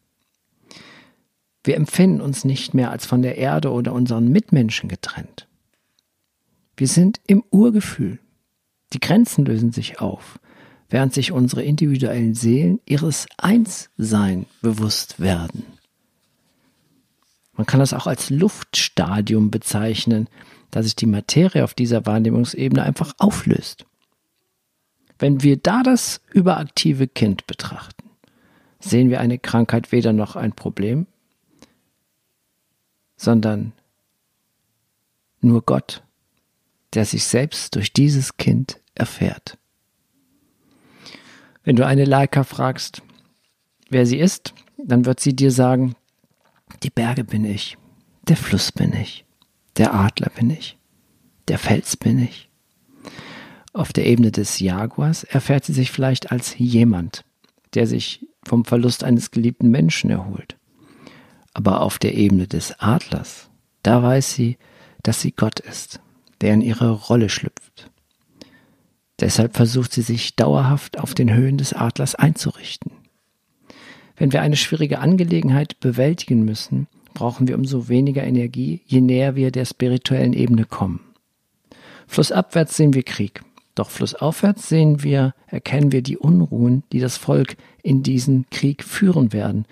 Wir 1.64 1.76
empfinden 1.76 2.20
uns 2.20 2.44
nicht 2.44 2.74
mehr 2.74 2.90
als 2.90 3.06
von 3.06 3.22
der 3.22 3.38
Erde 3.38 3.70
oder 3.70 3.92
unseren 3.92 4.28
Mitmenschen 4.28 4.88
getrennt. 4.88 5.48
Wir 6.76 6.88
sind 6.88 7.20
im 7.26 7.44
Urgefühl. 7.50 8.18
Die 8.92 9.00
Grenzen 9.00 9.44
lösen 9.44 9.72
sich 9.72 10.00
auf, 10.00 10.38
während 10.92 11.14
sich 11.14 11.32
unsere 11.32 11.62
individuellen 11.62 12.34
Seelen 12.34 12.78
ihres 12.84 13.26
Einssein 13.38 14.44
bewusst 14.60 15.20
werden. 15.20 15.64
Man 17.54 17.66
kann 17.66 17.80
das 17.80 17.94
auch 17.94 18.06
als 18.06 18.28
Luftstadium 18.28 19.50
bezeichnen, 19.50 20.28
da 20.70 20.82
sich 20.82 20.94
die 20.94 21.06
Materie 21.06 21.64
auf 21.64 21.72
dieser 21.72 22.04
Wahrnehmungsebene 22.04 22.82
einfach 22.82 23.14
auflöst. 23.16 23.86
Wenn 25.18 25.42
wir 25.42 25.56
da 25.56 25.82
das 25.82 26.20
überaktive 26.30 27.08
Kind 27.08 27.46
betrachten, 27.46 28.10
sehen 28.78 29.08
wir 29.08 29.20
eine 29.20 29.38
Krankheit 29.38 29.92
weder 29.92 30.12
noch 30.12 30.36
ein 30.36 30.52
Problem, 30.52 31.06
sondern 33.16 33.72
nur 35.40 35.62
Gott, 35.62 36.02
der 36.92 37.06
sich 37.06 37.24
selbst 37.24 37.76
durch 37.76 37.94
dieses 37.94 38.36
Kind 38.36 38.78
erfährt. 38.94 39.56
Wenn 41.64 41.76
du 41.76 41.86
eine 41.86 42.04
Leica 42.04 42.44
fragst, 42.44 43.02
wer 43.88 44.06
sie 44.06 44.18
ist, 44.18 44.54
dann 44.78 45.04
wird 45.04 45.20
sie 45.20 45.34
dir 45.34 45.50
sagen, 45.50 45.94
die 46.82 46.90
Berge 46.90 47.24
bin 47.24 47.44
ich, 47.44 47.76
der 48.26 48.36
Fluss 48.36 48.72
bin 48.72 48.92
ich, 48.92 49.24
der 49.76 49.94
Adler 49.94 50.30
bin 50.30 50.50
ich, 50.50 50.76
der 51.48 51.58
Fels 51.58 51.96
bin 51.96 52.18
ich. 52.18 52.48
Auf 53.72 53.92
der 53.92 54.06
Ebene 54.06 54.32
des 54.32 54.58
Jaguars 54.58 55.24
erfährt 55.24 55.64
sie 55.64 55.72
sich 55.72 55.90
vielleicht 55.90 56.32
als 56.32 56.58
jemand, 56.58 57.24
der 57.74 57.86
sich 57.86 58.26
vom 58.44 58.64
Verlust 58.64 59.04
eines 59.04 59.30
geliebten 59.30 59.70
Menschen 59.70 60.10
erholt. 60.10 60.56
Aber 61.54 61.80
auf 61.80 61.98
der 61.98 62.14
Ebene 62.14 62.48
des 62.48 62.78
Adlers, 62.80 63.50
da 63.82 64.02
weiß 64.02 64.34
sie, 64.34 64.58
dass 65.02 65.20
sie 65.20 65.32
Gott 65.32 65.60
ist, 65.60 66.00
der 66.40 66.54
in 66.54 66.60
ihre 66.60 66.90
Rolle 66.90 67.28
schlüpft. 67.28 67.90
Deshalb 69.22 69.54
versucht 69.54 69.92
sie 69.92 70.02
sich 70.02 70.34
dauerhaft 70.34 70.98
auf 70.98 71.14
den 71.14 71.32
Höhen 71.32 71.56
des 71.56 71.72
Adlers 71.72 72.16
einzurichten. 72.16 72.90
Wenn 74.16 74.32
wir 74.32 74.42
eine 74.42 74.56
schwierige 74.56 74.98
Angelegenheit 74.98 75.78
bewältigen 75.78 76.44
müssen, 76.44 76.88
brauchen 77.14 77.46
wir 77.46 77.54
umso 77.54 77.88
weniger 77.88 78.24
Energie, 78.24 78.80
je 78.84 79.00
näher 79.00 79.36
wir 79.36 79.52
der 79.52 79.64
spirituellen 79.64 80.32
Ebene 80.32 80.64
kommen. 80.64 80.98
Flussabwärts 82.08 82.76
sehen 82.76 82.94
wir 82.94 83.04
Krieg, 83.04 83.42
doch 83.76 83.90
flussaufwärts 83.90 84.68
sehen 84.68 85.04
wir, 85.04 85.34
erkennen 85.46 85.92
wir 85.92 86.02
die 86.02 86.18
Unruhen, 86.18 86.82
die 86.90 86.98
das 86.98 87.16
Volk 87.16 87.56
in 87.84 88.02
diesen 88.02 88.46
Krieg 88.50 88.82
führen 88.82 89.32
werden 89.32 89.66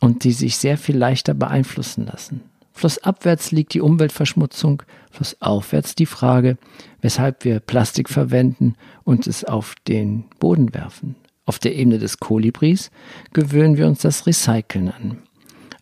und 0.00 0.24
die 0.24 0.32
sich 0.32 0.58
sehr 0.58 0.76
viel 0.76 0.98
leichter 0.98 1.32
beeinflussen 1.32 2.04
lassen. 2.04 2.42
Flussabwärts 2.76 3.52
liegt 3.52 3.72
die 3.72 3.80
Umweltverschmutzung, 3.80 4.82
flussaufwärts 5.12 5.94
die 5.94 6.06
Frage, 6.06 6.58
weshalb 7.00 7.44
wir 7.44 7.60
Plastik 7.60 8.10
verwenden 8.10 8.74
und 9.04 9.28
es 9.28 9.44
auf 9.44 9.76
den 9.86 10.24
Boden 10.40 10.74
werfen. 10.74 11.14
Auf 11.46 11.60
der 11.60 11.76
Ebene 11.76 11.98
des 11.98 12.18
Kolibris 12.18 12.90
gewöhnen 13.32 13.76
wir 13.76 13.86
uns 13.86 14.00
das 14.00 14.26
Recyceln 14.26 14.90
an. 14.90 15.18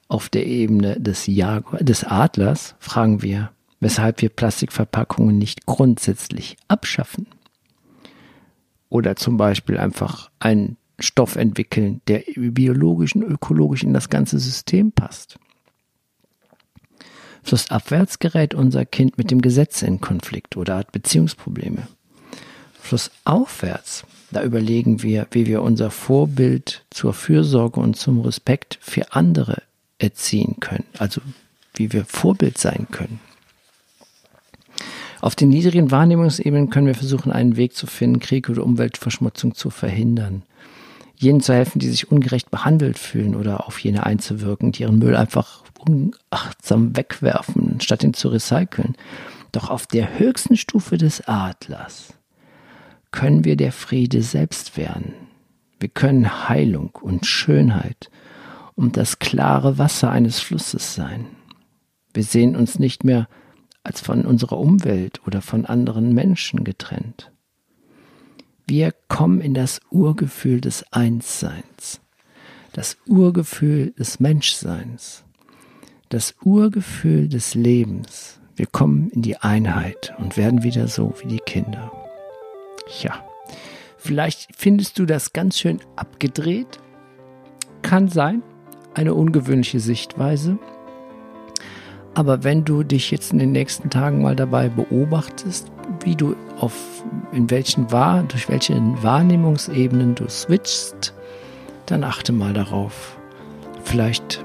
Auf 0.09 0.29
der 0.29 0.47
Ebene 0.47 1.01
des, 1.01 1.27
Jaguar, 1.27 1.83
des 1.83 2.05
Adlers 2.05 2.75
fragen 2.79 3.23
wir, 3.23 3.53
weshalb 3.81 4.21
wir 4.21 4.29
Plastikverpackungen 4.29 5.39
nicht 5.39 5.65
grundsätzlich 5.65 6.59
abschaffen. 6.69 7.27
Oder 8.91 9.17
zum 9.17 9.39
Beispiel 9.39 9.79
einfach 9.79 10.31
einen 10.41 10.77
Stoff 10.99 11.37
entwickeln, 11.37 12.03
der 12.07 12.25
biologisch 12.37 13.17
und 13.17 13.23
ökologisch 13.23 13.83
in 13.83 13.95
das 13.95 14.11
ganze 14.11 14.39
System 14.39 14.93
passt. 14.93 15.39
Flussabwärts 17.43 18.19
gerät 18.19 18.55
unser 18.55 18.85
Kind 18.85 19.19
mit 19.19 19.31
dem 19.31 19.43
Gesetz 19.43 19.83
in 19.83 20.01
Konflikt 20.01 20.57
oder 20.57 20.77
hat 20.77 20.93
Beziehungsprobleme. 20.93 21.89
Flussaufwärts, 22.81 24.05
da 24.31 24.43
überlegen 24.43 25.03
wir, 25.03 25.27
wie 25.31 25.47
wir 25.47 25.63
unser 25.63 25.91
Vorbild 25.91 26.85
zur 26.91 27.15
Fürsorge 27.15 27.81
und 27.81 27.97
zum 27.97 28.21
Respekt 28.21 28.79
für 28.81 29.13
andere 29.13 29.63
erziehen 29.99 30.57
können, 30.61 30.85
also 30.99 31.21
wie 31.75 31.93
wir 31.93 32.05
Vorbild 32.05 32.59
sein 32.59 32.87
können. 32.91 33.21
Auf 35.21 35.37
den 35.37 35.51
niedrigen 35.51 35.93
Wahrnehmungsebenen 35.93 36.71
können 36.71 36.89
wir 36.89 36.97
versuchen, 36.97 37.31
einen 37.31 37.57
Weg 37.57 37.77
zu 37.77 37.87
finden, 37.87 38.19
Krieg 38.19 38.49
oder 38.49 38.65
Umweltverschmutzung 38.65 39.55
zu 39.55 39.71
verhindern. 39.71 40.43
Jenen 41.15 41.41
zu 41.41 41.55
helfen, 41.55 41.79
die 41.79 41.89
sich 41.89 42.11
ungerecht 42.11 42.51
behandelt 42.51 42.99
fühlen 42.99 43.37
oder 43.37 43.69
auf 43.69 43.79
jene 43.79 44.05
einzuwirken, 44.05 44.73
die 44.73 44.83
ihren 44.83 44.99
Müll 44.99 45.15
einfach 45.15 45.63
unachtsam 45.83 46.97
wegwerfen, 46.97 47.81
statt 47.81 48.03
ihn 48.03 48.15
zu 48.15 48.29
recyceln. 48.29 48.97
Doch 49.53 49.71
auf 49.71 49.87
der 49.87 50.19
höchsten 50.19 50.57
Stufe 50.57 50.97
des 50.97 51.27
Adlers 51.29 52.15
können 53.11 53.45
wir 53.45 53.57
der 53.57 53.73
Friede 53.73 54.23
selbst 54.23 54.77
werden. 54.77 55.15
Wir 55.79 55.89
können 55.89 56.49
Heilung 56.49 56.91
und 57.01 57.27
Schönheit 57.27 58.11
und 58.75 58.97
das 58.97 59.19
klare 59.19 59.79
Wasser 59.79 60.11
eines 60.11 60.41
Flusses 60.41 60.95
sein. 60.95 61.27
Wir 62.15 62.25
sehen 62.25 62.57
uns 62.57 62.79
nicht 62.79 63.05
mehr 63.05 63.29
als 63.85 64.01
von 64.01 64.25
unserer 64.25 64.59
Umwelt 64.59 65.21
oder 65.27 65.43
von 65.43 65.67
anderen 65.67 66.15
Menschen 66.15 66.65
getrennt. 66.65 67.31
Wir 68.67 68.95
kommen 69.09 69.41
in 69.41 69.55
das 69.55 69.81
Urgefühl 69.91 70.61
des 70.61 70.85
Einsseins, 70.93 72.01
das 72.73 72.97
Urgefühl 73.07 73.93
des 73.99 74.21
Menschseins, 74.21 75.22
das 76.13 76.35
Urgefühl 76.45 77.27
des 77.29 77.55
Lebens. 77.55 78.39
Wir 78.55 78.67
kommen 78.67 79.09
in 79.11 79.23
die 79.23 79.39
Einheit 79.39 80.15
und 80.19 80.37
werden 80.37 80.63
wieder 80.63 80.87
so 80.87 81.15
wie 81.23 81.29
die 81.29 81.39
Kinder. 81.39 81.91
Ja, 83.01 83.25
vielleicht 83.97 84.51
findest 84.55 84.99
du 84.99 85.07
das 85.07 85.33
ganz 85.33 85.59
schön 85.59 85.81
abgedreht. 85.97 86.81
Kann 87.81 88.09
sein, 88.09 88.43
eine 88.93 89.15
ungewöhnliche 89.15 89.81
Sichtweise. 89.81 90.59
Aber 92.13 92.45
wenn 92.45 92.67
du 92.67 92.83
dich 92.83 93.11
jetzt 93.11 93.33
in 93.33 93.39
den 93.39 93.53
nächsten 93.53 93.89
Tagen 93.89 94.21
mal 94.21 94.37
dabei 94.37 94.69
beobachtest, 94.69 95.73
wie 96.05 96.15
du 96.15 96.37
auf, 96.59 96.75
in 97.33 97.51
welchen 97.51 97.91
Wahr, 97.91 98.23
durch 98.25 98.51
welche 98.51 98.75
Wahrnehmungsebenen 99.03 100.15
du 100.15 100.29
switchst, 100.29 101.15
dann 101.87 102.05
achte 102.05 102.33
mal 102.35 102.53
darauf. 102.53 103.17
Vielleicht 103.83 104.45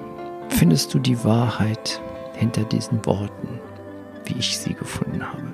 findest 0.49 0.93
du 0.93 0.99
die 0.99 1.23
Wahrheit 1.23 2.01
hinter 2.35 2.63
diesen 2.63 3.05
Worten, 3.05 3.59
wie 4.25 4.35
ich 4.39 4.57
sie 4.57 4.73
gefunden 4.73 5.23
habe. 5.23 5.53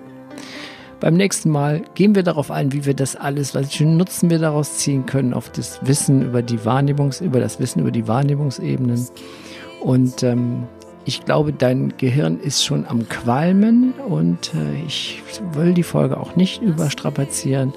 Beim 1.00 1.16
nächsten 1.16 1.50
Mal 1.50 1.82
gehen 1.96 2.16
wir 2.16 2.24
darauf 2.24 2.50
ein, 2.50 2.72
wie 2.72 2.86
wir 2.86 2.94
das 2.94 3.18
alles, 3.18 3.54
welchen 3.54 3.98
Nutzen 3.98 4.30
wir 4.30 4.40
daraus 4.40 4.78
ziehen 4.78 5.06
können, 5.06 5.34
auf 5.34 5.50
das 5.50 5.86
Wissen 5.86 6.22
über 6.22 6.42
die 6.42 6.64
Wahrnehmungs, 6.64 7.20
über 7.20 7.42
das 7.42 7.60
Wissen 7.60 7.82
über 7.82 7.92
die 7.92 8.08
Wahrnehmungsebenen. 8.08 9.08
Und 9.82 10.24
ähm, 10.24 10.64
ich 11.04 11.26
glaube, 11.26 11.52
dein 11.52 11.94
Gehirn 11.98 12.40
ist 12.40 12.64
schon 12.64 12.86
am 12.88 13.10
Qualmen 13.10 13.92
und 14.08 14.54
äh, 14.54 14.86
ich 14.86 15.22
will 15.52 15.74
die 15.74 15.84
Folge 15.84 16.18
auch 16.18 16.38
nicht 16.38 16.62
überstrapazieren. 16.62 17.74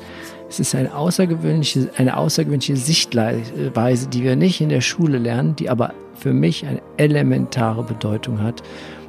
Es 0.48 0.60
ist 0.60 0.74
eine 0.74 0.94
außergewöhnliche, 0.94 1.90
eine 1.96 2.16
außergewöhnliche 2.16 2.76
Sichtweise, 2.76 4.08
die 4.08 4.22
wir 4.22 4.36
nicht 4.36 4.60
in 4.60 4.68
der 4.68 4.80
Schule 4.80 5.18
lernen, 5.18 5.56
die 5.56 5.68
aber 5.68 5.92
für 6.14 6.32
mich 6.32 6.64
eine 6.66 6.80
elementare 6.96 7.82
Bedeutung 7.82 8.40
hat, 8.40 8.62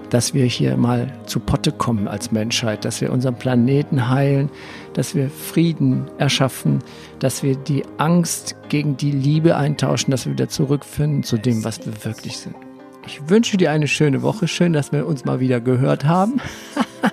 dass 0.09 0.33
wir 0.33 0.45
hier 0.45 0.77
mal 0.77 1.11
zu 1.25 1.39
Potte 1.39 1.71
kommen 1.71 2.07
als 2.07 2.31
Menschheit, 2.31 2.85
dass 2.85 3.01
wir 3.01 3.11
unseren 3.11 3.35
Planeten 3.35 4.09
heilen, 4.09 4.49
dass 4.93 5.15
wir 5.15 5.29
Frieden 5.29 6.05
erschaffen, 6.17 6.79
dass 7.19 7.43
wir 7.43 7.55
die 7.55 7.83
Angst 7.97 8.55
gegen 8.69 8.97
die 8.97 9.11
Liebe 9.11 9.57
eintauschen, 9.57 10.11
dass 10.11 10.25
wir 10.25 10.33
wieder 10.33 10.49
zurückfinden 10.49 11.23
zu 11.23 11.37
dem, 11.37 11.63
was 11.63 11.85
wir 11.85 11.93
wirklich 12.05 12.37
sind. 12.37 12.55
Ich 13.05 13.29
wünsche 13.29 13.57
dir 13.57 13.71
eine 13.71 13.87
schöne 13.87 14.21
Woche. 14.21 14.47
Schön, 14.47 14.73
dass 14.73 14.91
wir 14.91 15.07
uns 15.07 15.23
mal 15.23 15.39
wieder 15.39 15.61
gehört 15.61 16.05
haben. 16.05 16.41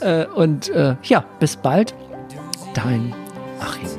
Äh, 0.00 0.26
und 0.26 0.68
äh, 0.68 0.94
ja, 1.02 1.24
bis 1.40 1.56
bald. 1.56 1.92
Dein 2.72 3.12
Achim. 3.60 3.97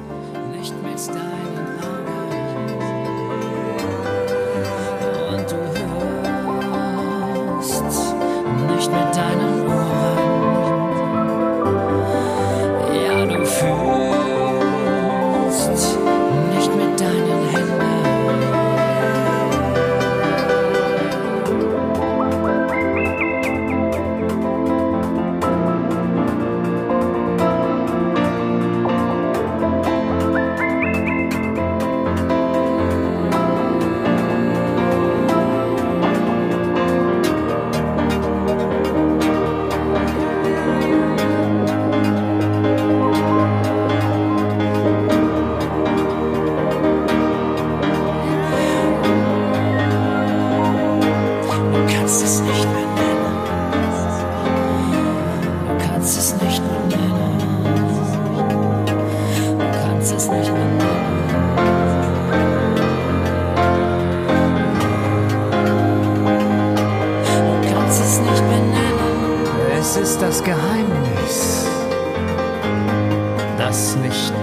Das 73.69 73.95
nicht 73.97 74.33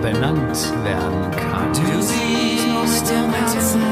benannt 0.00 0.72
werden 0.82 1.30
kann. 1.32 1.70
Du 1.74 2.00
siehst 2.00 3.10
im 3.10 3.30
Herzen, 3.30 3.82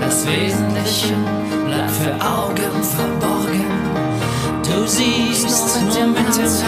das 0.00 0.26
Wesentliche 0.26 1.14
bleibt 1.64 1.92
für 1.92 2.12
Augen 2.14 2.82
verborgen. 2.82 3.64
Du 4.64 4.84
siehst 4.88 5.46
nur 5.46 5.84
mit 5.84 5.96
dem 5.96 6.16
Herzen, 6.16 6.66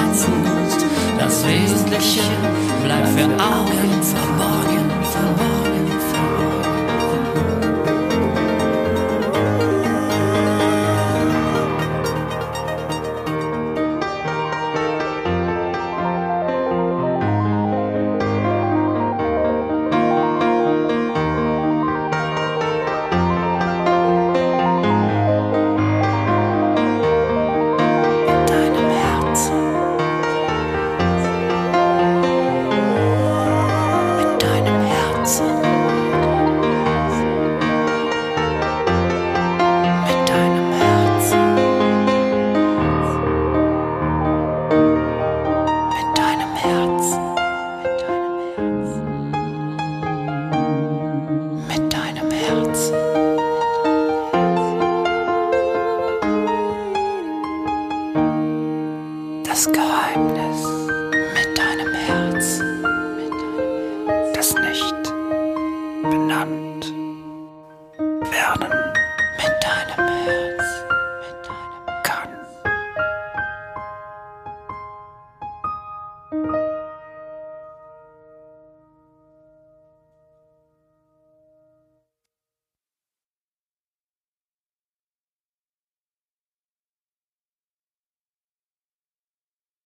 das 1.18 1.44
Wesentliche 1.44 2.22
bleibt 2.84 3.08
für 3.08 3.28
Augen 3.42 4.00
verborgen, 4.00 4.97